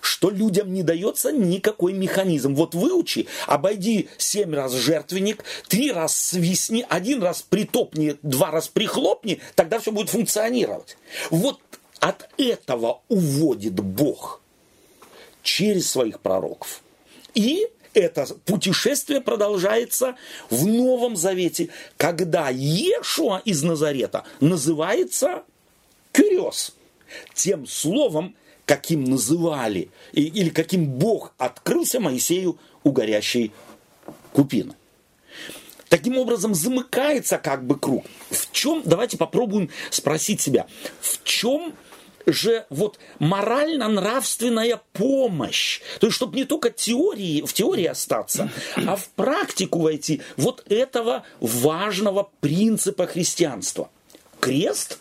[0.00, 2.54] что людям не дается никакой механизм.
[2.54, 9.40] Вот выучи, обойди семь раз жертвенник, три раз свистни, один раз притопни, два раз прихлопни,
[9.54, 10.96] тогда все будет функционировать.
[11.30, 11.60] Вот
[12.00, 14.40] от этого уводит Бог
[15.42, 16.82] через своих пророков.
[17.34, 20.16] И это путешествие продолжается
[20.50, 25.44] в Новом Завете, когда Иешуа из Назарета называется
[26.12, 26.74] Кюриос,
[27.34, 28.36] тем словом,
[28.66, 33.52] каким называли, или каким Бог открылся Моисею у горящей
[34.32, 34.74] купины.
[35.88, 38.04] Таким образом замыкается как бы круг.
[38.30, 40.66] В чем, давайте попробуем спросить себя,
[41.00, 41.74] в чем
[42.26, 45.80] же вот морально-нравственная помощь.
[46.00, 51.24] То есть, чтобы не только теории, в теории остаться, а в практику войти вот этого
[51.40, 53.90] важного принципа христианства.
[54.40, 54.98] Крест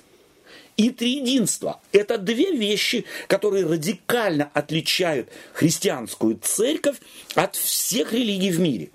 [0.77, 1.79] и триединство.
[1.91, 6.97] Это две вещи, которые радикально отличают христианскую церковь
[7.35, 8.89] от всех религий в мире.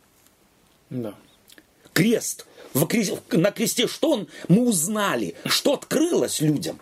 [0.90, 1.14] Да.
[1.92, 2.46] Крест.
[3.30, 6.78] На кресте что он, мы узнали, что открылось людям.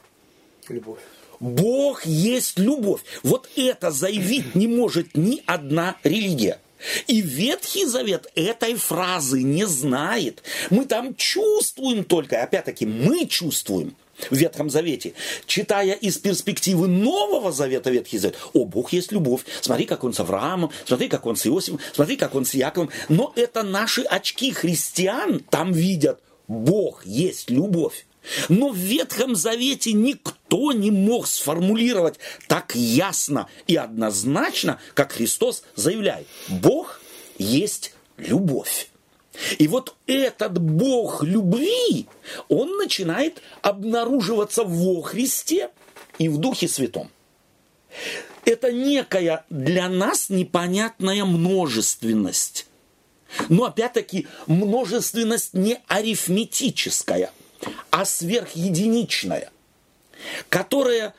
[0.69, 1.01] Любовь.
[1.39, 3.03] Бог есть любовь.
[3.23, 6.61] Вот это заявить не может ни одна религия.
[7.07, 10.43] И Ветхий Завет этой фразы не знает.
[10.71, 13.97] Мы там чувствуем только, опять-таки, мы чувствуем
[14.31, 15.15] в Ветхом Завете,
[15.47, 20.21] читая из перспективы Нового Завета Ветхий Завет, о, Бог есть любовь, смотри, как он с
[20.21, 24.53] Авраамом, смотри, как он с Иосифом, смотри, как он с Яковом, но это наши очки
[24.53, 28.07] христиан там видят, Бог есть любовь.
[28.49, 36.27] Но в Ветхом Завете никто не мог сформулировать так ясно и однозначно, как Христос заявляет.
[36.49, 37.01] Бог
[37.39, 38.89] есть любовь.
[39.59, 42.07] И вот этот Бог любви,
[42.49, 45.71] он начинает обнаруживаться во Христе
[46.19, 47.11] и в Духе Святом.
[48.45, 52.67] Это некая для нас непонятная множественность.
[53.49, 57.31] Но опять-таки множественность не арифметическая–
[57.91, 59.51] а сверхединичная,
[60.49, 61.15] которая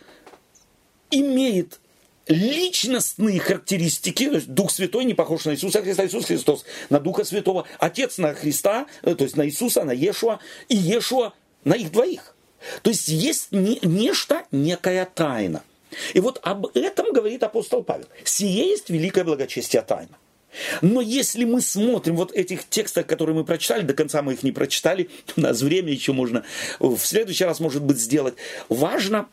[1.09, 1.79] имеет
[2.27, 7.23] личностные характеристики, то есть Дух Святой не похож на Иисуса Христа, Иисус Христос на Духа
[7.23, 11.91] Святого, Отец на Христа, э, то есть на Иисуса, на Ешуа, и Ешуа на их
[11.91, 12.35] двоих.
[12.81, 15.63] То есть есть не, нечто, некая тайна.
[16.13, 18.07] И вот об этом говорит апостол Павел.
[18.23, 20.17] Сие есть великое благочестие тайна.
[20.81, 24.51] Но если мы смотрим вот этих текстов, которые мы прочитали, до конца мы их не
[24.51, 26.43] прочитали, у нас время еще можно
[26.79, 28.35] в следующий раз, может быть, сделать.
[28.69, 29.27] Важно,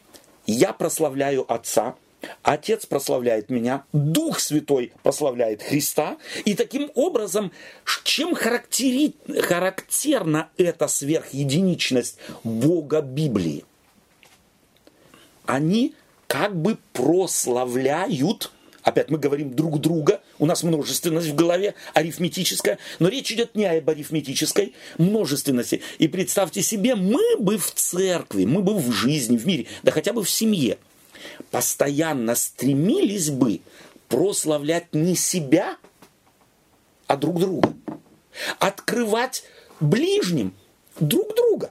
[0.47, 1.97] я прославляю Отца,
[2.43, 6.17] Отец прославляет меня, Дух Святой прославляет Христа.
[6.45, 7.53] И таким образом,
[8.05, 9.15] чем характери...
[9.41, 13.65] характерна эта сверхединичность Бога Библии?
[15.47, 15.95] Они
[16.27, 18.51] как бы прославляют
[18.85, 23.65] Опять мы говорим друг друга, у нас множественность в голове, арифметическая, но речь идет не
[23.65, 25.81] об арифметической множественности.
[25.99, 30.13] И представьте себе, мы бы в церкви, мы бы в жизни, в мире, да хотя
[30.13, 30.77] бы в семье,
[31.51, 33.61] постоянно стремились бы
[34.09, 35.77] прославлять не себя,
[37.07, 37.73] а друг друга.
[38.59, 39.45] Открывать
[39.81, 40.55] ближним
[40.99, 41.71] друг друга.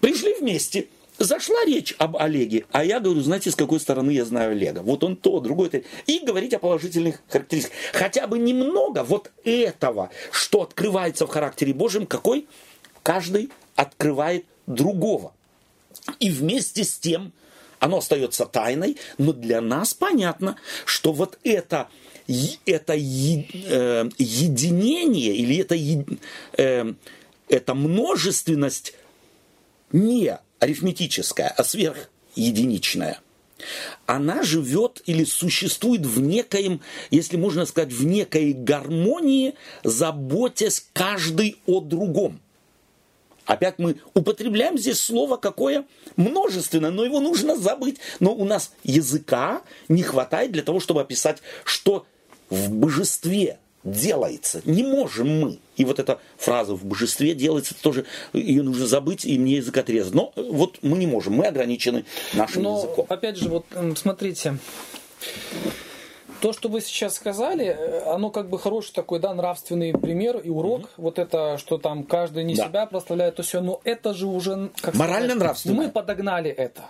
[0.00, 0.88] Пришли вместе–
[1.18, 4.82] Зашла речь об Олеге, а я говорю, знаете, с какой стороны я знаю Олега.
[4.82, 5.82] Вот он то, другой то.
[6.06, 7.76] И говорить о положительных характеристиках.
[7.92, 12.46] Хотя бы немного вот этого, что открывается в характере Божьем, какой
[13.02, 15.32] каждый открывает другого.
[16.20, 17.32] И вместе с тем
[17.78, 21.88] оно остается тайной, но для нас понятно, что вот это,
[22.66, 22.96] это э,
[24.18, 25.76] единение или это,
[26.62, 26.94] э,
[27.48, 28.94] это множественность
[29.92, 33.20] не арифметическая, а сверхединичная,
[34.06, 41.80] она живет или существует в некоем, если можно сказать, в некой гармонии, заботясь каждый о
[41.80, 42.40] другом.
[43.48, 45.86] Опять мы употребляем здесь слово какое
[46.16, 47.96] множественное, но его нужно забыть.
[48.20, 52.04] Но у нас языка не хватает для того, чтобы описать, что
[52.50, 54.60] в божестве делается.
[54.66, 55.58] Не можем мы.
[55.78, 60.12] И вот эта фраза в божестве делается тоже, ее нужно забыть, и мне язык отрезать.
[60.12, 63.06] Но вот мы не можем, мы ограничены нашим Но, языком.
[63.08, 63.64] Опять же, вот
[63.96, 64.58] смотрите,
[66.40, 70.50] то, что вы сейчас сказали, э, оно как бы хороший такой, да, нравственный пример и
[70.50, 70.80] урок.
[70.80, 70.88] Угу.
[70.96, 72.66] Вот это, что там каждый не да.
[72.66, 73.60] себя прославляет, то все.
[73.60, 74.70] Но это же уже...
[74.80, 75.74] Как Морально-нравственно.
[75.74, 76.82] Мы подогнали это.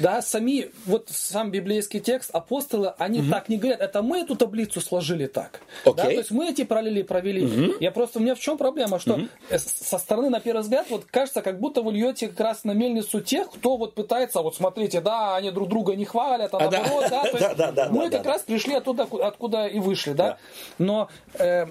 [0.00, 3.30] Да, сами, вот сам библейский текст, апостолы, они угу.
[3.30, 5.60] так не говорят, это мы эту таблицу сложили так.
[5.84, 5.96] Okay.
[5.96, 7.46] Да, то есть мы эти параллели провели.
[7.46, 7.76] Угу.
[7.80, 9.28] Я просто, у меня в чем проблема, что угу.
[9.50, 13.20] со стороны, на первый взгляд, вот кажется, как будто вы льете как раз на мельницу
[13.20, 17.06] тех, кто вот пытается, вот смотрите, да, они друг друга не хвалят, а, а наоборот,
[17.10, 18.32] да, да, то есть да, да, мы да, как да.
[18.32, 20.24] раз пришли оттуда, откуда и вышли, да.
[20.24, 20.38] да.
[20.78, 21.66] Но э,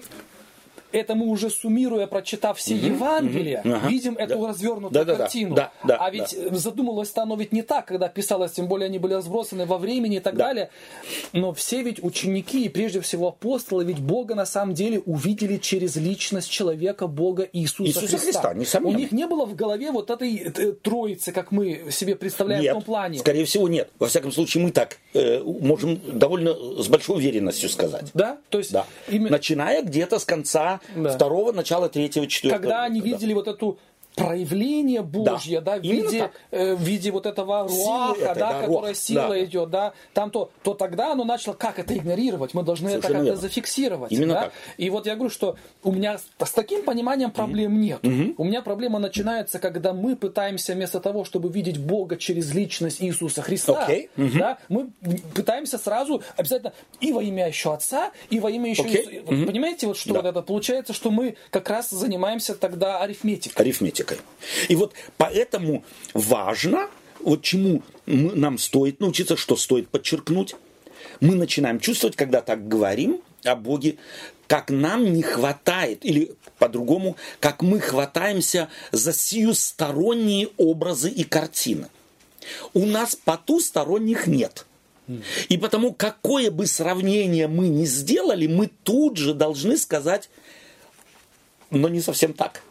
[0.92, 4.48] это мы уже суммируя, прочитав все угу, Евангелия, угу, ага, видим эту да.
[4.48, 5.56] развернутую да, картину.
[5.56, 6.56] Да, да, а ведь да.
[6.56, 10.20] задумалось-то оно ведь не так, когда писалось, тем более они были разбросаны во времени и
[10.20, 10.48] так да.
[10.48, 10.70] далее.
[11.34, 15.96] Но все ведь ученики и прежде всего апостолы, ведь Бога на самом деле увидели через
[15.96, 18.54] личность человека Бога Иисуса, Иисуса Христа.
[18.54, 22.64] Христа У них не было в голове вот этой э, троицы, как мы себе представляем
[22.64, 23.20] нет, в том плане.
[23.20, 23.90] скорее всего нет.
[24.00, 28.12] Во всяком случае мы так э, можем довольно с большой уверенностью сказать.
[28.14, 28.86] Да, то есть Да.
[29.10, 31.10] именно Начиная где-то с конца Да.
[31.10, 32.62] второго, начала третьего, четвертого.
[32.62, 33.08] когда они да.
[33.08, 33.78] видели вот эту
[34.18, 38.60] проявление Божье, да, в, Именно виде, э, в виде вот этого руаха, этой, да, да,
[38.62, 39.44] которая руах, сила да.
[39.46, 43.14] идет, да, там то, то тогда оно начало, как это игнорировать, мы должны это Совершенно
[43.20, 43.42] как-то верно.
[43.42, 44.54] зафиксировать, Именно да, так.
[44.78, 48.98] и вот я говорю, что у меня с, таким пониманием проблем нет, у меня проблема
[49.00, 54.10] начинается, когда мы пытаемся вместо того, чтобы видеть Бога через личность Иисуса Христа, Окей.
[54.18, 54.90] да, мы
[55.36, 59.06] пытаемся сразу обязательно и во имя еще Отца, и во имя еще Окей.
[59.06, 59.36] Иисуса.
[59.36, 60.22] Вот Понимаете, вот что Да.
[60.22, 63.64] вот это получается, что мы как раз занимаемся тогда арифметикой.
[63.64, 64.07] арифметикой.
[64.70, 65.84] И вот поэтому
[66.14, 66.90] важно,
[67.20, 70.56] вот чему мы- нам стоит научиться, что стоит подчеркнуть.
[71.20, 73.98] Мы начинаем чувствовать, когда так говорим о Боге,
[74.48, 81.88] как нам не хватает, или по-другому, как мы хватаемся за сиюсторонние образы и картины.
[82.74, 84.66] У нас потусторонних нет.
[85.50, 90.30] И потому, какое бы сравнение мы ни сделали, мы тут же должны сказать,
[91.70, 92.62] но не совсем так.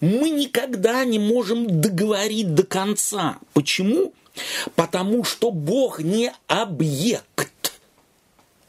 [0.00, 3.38] Мы никогда не можем договорить до конца.
[3.52, 4.12] Почему?
[4.74, 7.80] Потому что Бог не объект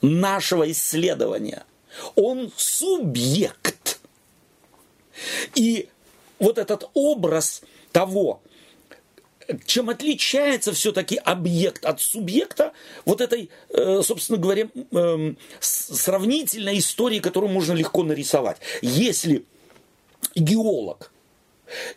[0.02, 1.64] нашего исследования.
[2.16, 4.00] Он субъект.
[5.56, 5.88] И
[6.40, 7.62] вот этот образ
[7.92, 8.42] того,
[9.66, 12.74] чем отличается все-таки объект от субъекта,
[13.06, 18.58] вот этой, э, собственно говоря, эм, сравнительной истории, которую можно легко нарисовать.
[18.82, 19.46] Если
[20.36, 21.12] геолог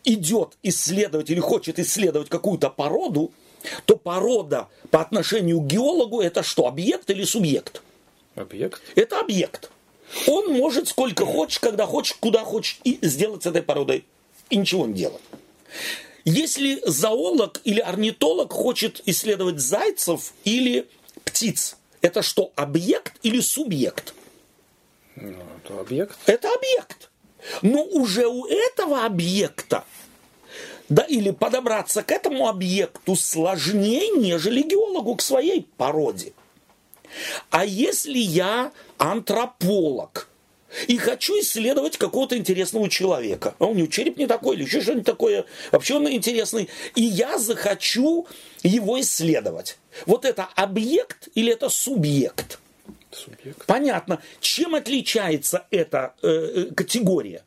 [0.05, 3.33] идет исследовать или хочет исследовать какую-то породу,
[3.87, 7.83] то порода по отношению к геологу это что, объект или субъект?
[8.35, 8.83] Объект.
[8.95, 9.71] Это объект.
[10.27, 14.05] Он может сколько хочешь, когда хочешь, куда хочешь и сделать с этой породой.
[14.51, 15.23] И ничего не делать.
[16.25, 20.87] Если зоолог или орнитолог хочет исследовать зайцев или
[21.25, 24.15] птиц, это что, объект или субъект?
[25.17, 26.19] Ну, это объект.
[26.27, 27.11] Это объект.
[27.63, 29.85] Но уже у этого объекта,
[30.89, 36.33] да, или подобраться к этому объекту сложнее, нежели геологу к своей породе.
[37.51, 40.29] А если я антрополог
[40.89, 45.07] и хочу исследовать какого-то интересного человека, а у него череп не такой или еще что-нибудь
[45.07, 48.27] такое, вообще он интересный, и я захочу
[48.63, 49.79] его исследовать.
[50.07, 52.59] Вот это объект или это субъект?
[53.15, 53.65] Субъект.
[53.67, 54.21] Понятно.
[54.41, 57.43] Чем отличается эта э, э, категория?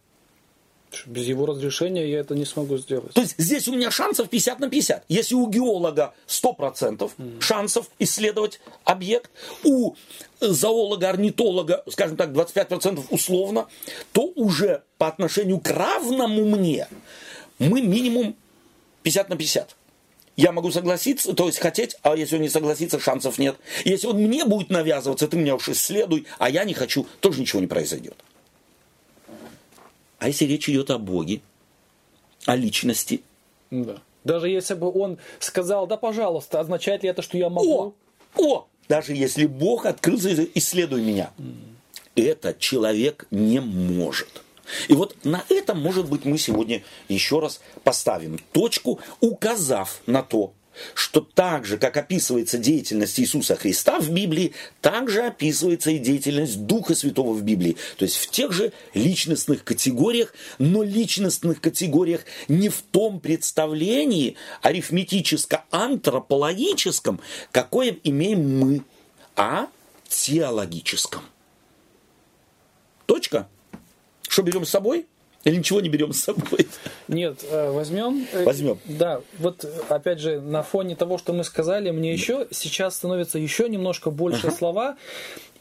[1.06, 3.14] Без его разрешения я это не смогу сделать.
[3.14, 5.04] То есть здесь у меня шансов 50 на 50.
[5.10, 7.12] Если у геолога 100%
[7.42, 9.30] шансов исследовать объект,
[9.64, 9.96] у
[10.40, 13.68] зоолога, орнитолога, скажем так, 25% условно,
[14.14, 16.88] то уже по отношению к равному мне
[17.60, 18.36] мы минимум
[19.04, 19.76] 50 на 50.
[20.38, 23.58] Я могу согласиться, то есть хотеть, а если он не согласится, шансов нет.
[23.86, 27.60] Если он мне будет навязываться, ты меня уж исследуй, а я не хочу, тоже ничего
[27.60, 28.16] не произойдет.
[30.20, 31.42] А если речь идет о Боге,
[32.46, 33.22] о личности,
[33.72, 33.98] Да.
[34.24, 37.96] Даже если бы он сказал, да, пожалуйста, означает ли это, что я О, могу?
[38.36, 41.32] о, даже если Бог открылся, и исследуй меня.
[42.16, 44.44] Это человек не может.
[44.88, 50.54] И вот на этом, может быть, мы сегодня еще раз поставим точку, указав на то,
[50.94, 56.66] что так же, как описывается деятельность Иисуса Христа в Библии, так же описывается и деятельность
[56.66, 57.76] Духа Святого в Библии.
[57.98, 67.20] То есть в тех же личностных категориях, но личностных категориях не в том представлении арифметическо-антропологическом,
[67.52, 68.84] какое имеем мы,
[69.36, 69.70] а
[70.08, 71.24] теологическом.
[73.06, 73.48] Точка.
[74.28, 75.06] Что берем с собой?
[75.44, 76.68] Или ничего не берем с собой?
[77.08, 78.28] Нет, э, возьмем.
[78.34, 78.80] э, Возьмем.
[78.86, 83.40] Да, вот э, опять же, на фоне того, что мы сказали, мне еще сейчас становится
[83.40, 84.98] еще немножко больше слова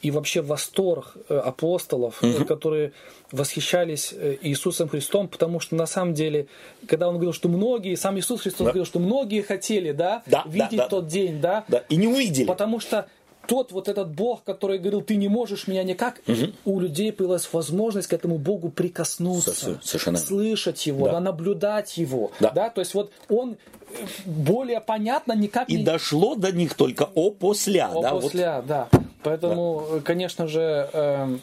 [0.03, 2.93] и вообще восторг апостолов, которые
[3.31, 4.13] восхищались
[4.43, 6.49] Иисусом Христом, потому что на самом деле,
[6.89, 8.73] когда он говорил, что многие, сам Иисус Христос Да.
[8.73, 12.47] говорил, что многие хотели, да, видеть да, тот день, да, Да, и не увидели.
[12.47, 13.09] Потому что
[13.47, 16.21] тот вот этот Бог, который говорил, ты не можешь меня никак,
[16.65, 20.19] у людей появилась возможность к этому Богу прикоснуться, Со- совершенно.
[20.19, 21.13] слышать его, Да.
[21.13, 22.51] да, наблюдать его, Да.
[22.51, 22.71] да.
[22.71, 23.57] то есть вот он
[23.91, 23.95] э,
[24.25, 27.85] более понятно никак И не дошло до них только о после.
[27.85, 28.23] О, да, вот.
[28.23, 28.89] после, да.
[29.23, 31.41] Поэтому, э, конечно же, эм,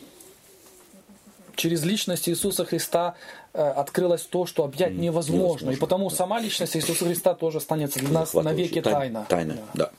[1.55, 3.15] через личность Иисуса Христа
[3.53, 5.69] э, открылось то, что объять невозможно.
[5.71, 9.53] И потому сама личность Иисуса Христа тоже останется для нас навеки Тайна, тайна.
[9.53, 9.89] Тайна, да.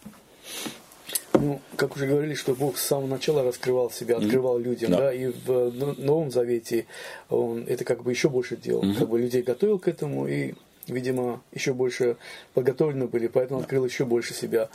[1.35, 4.99] Ну, как уже говорили, что Бог с самого начала раскрывал себя, открывал людям, Да.
[4.99, 6.87] да, и в э, Но- Новом Завете
[7.29, 10.55] он это как бы еще больше делал, как бы людей готовил к этому и,
[10.87, 12.17] видимо, еще больше
[12.55, 14.69] подготовлены были, поэтому открыл еще больше себя.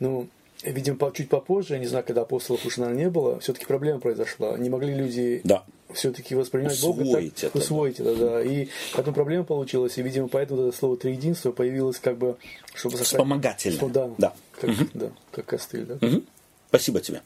[0.00, 0.28] Ну,
[0.64, 4.56] видимо, чуть попозже, я не знаю, когда апостолов уже, наверное, не было, все-таки проблема произошла.
[4.56, 5.62] Не могли люди Да.
[5.92, 8.42] Все-таки воспринимать Бога Усвоить так, это, усвоить это, да.
[8.42, 12.36] И потом проблема получилась, и, видимо, поэтому это слово триединство появилось как бы,
[12.74, 13.74] чтобы сохранить-.
[13.74, 14.34] Что, да, Да.
[14.60, 15.98] Как, да, как костыль, да.
[16.00, 16.24] Мгм.
[16.68, 17.22] Спасибо тебе.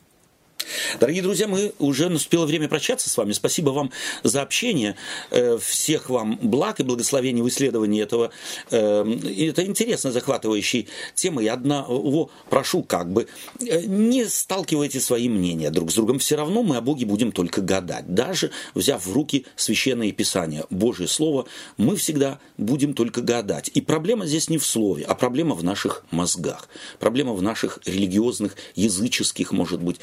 [1.00, 3.32] Дорогие друзья, мы уже наступило время прощаться с вами.
[3.32, 3.90] Спасибо вам
[4.22, 4.96] за общение.
[5.30, 8.30] Э, Всех вам благ и благословений в исследовании этого.
[8.70, 9.04] э,
[9.38, 11.44] Это интересно захватывающей темы.
[11.44, 13.26] Я одного прошу, как бы,
[13.60, 16.18] э, не сталкивайте свои мнения друг с другом.
[16.18, 18.14] Все равно мы о Боге будем только гадать.
[18.14, 21.46] Даже взяв в руки священное писание, Божье Слово,
[21.76, 23.70] мы всегда будем только гадать.
[23.74, 26.68] И проблема здесь не в слове, а проблема в наших мозгах.
[26.98, 29.98] Проблема в наших религиозных, языческих, может быть,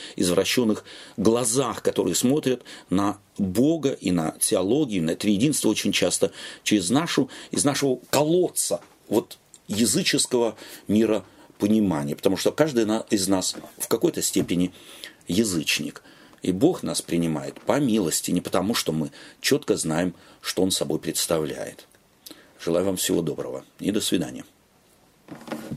[0.50, 0.84] извращенных
[1.18, 6.32] глазах, которые смотрят на Бога и на теологию, на триединство очень часто
[6.64, 9.38] через нашу, из нашего колодца вот
[9.68, 10.56] языческого
[10.88, 11.24] мира
[11.60, 12.16] понимания.
[12.16, 14.74] Потому что каждый из нас в какой-то степени
[15.28, 16.02] язычник.
[16.42, 21.00] И Бог нас принимает по милости, не потому, что мы четко знаем, что Он собой
[21.00, 21.86] представляет.
[22.64, 24.46] Желаю вам всего доброго и до свидания.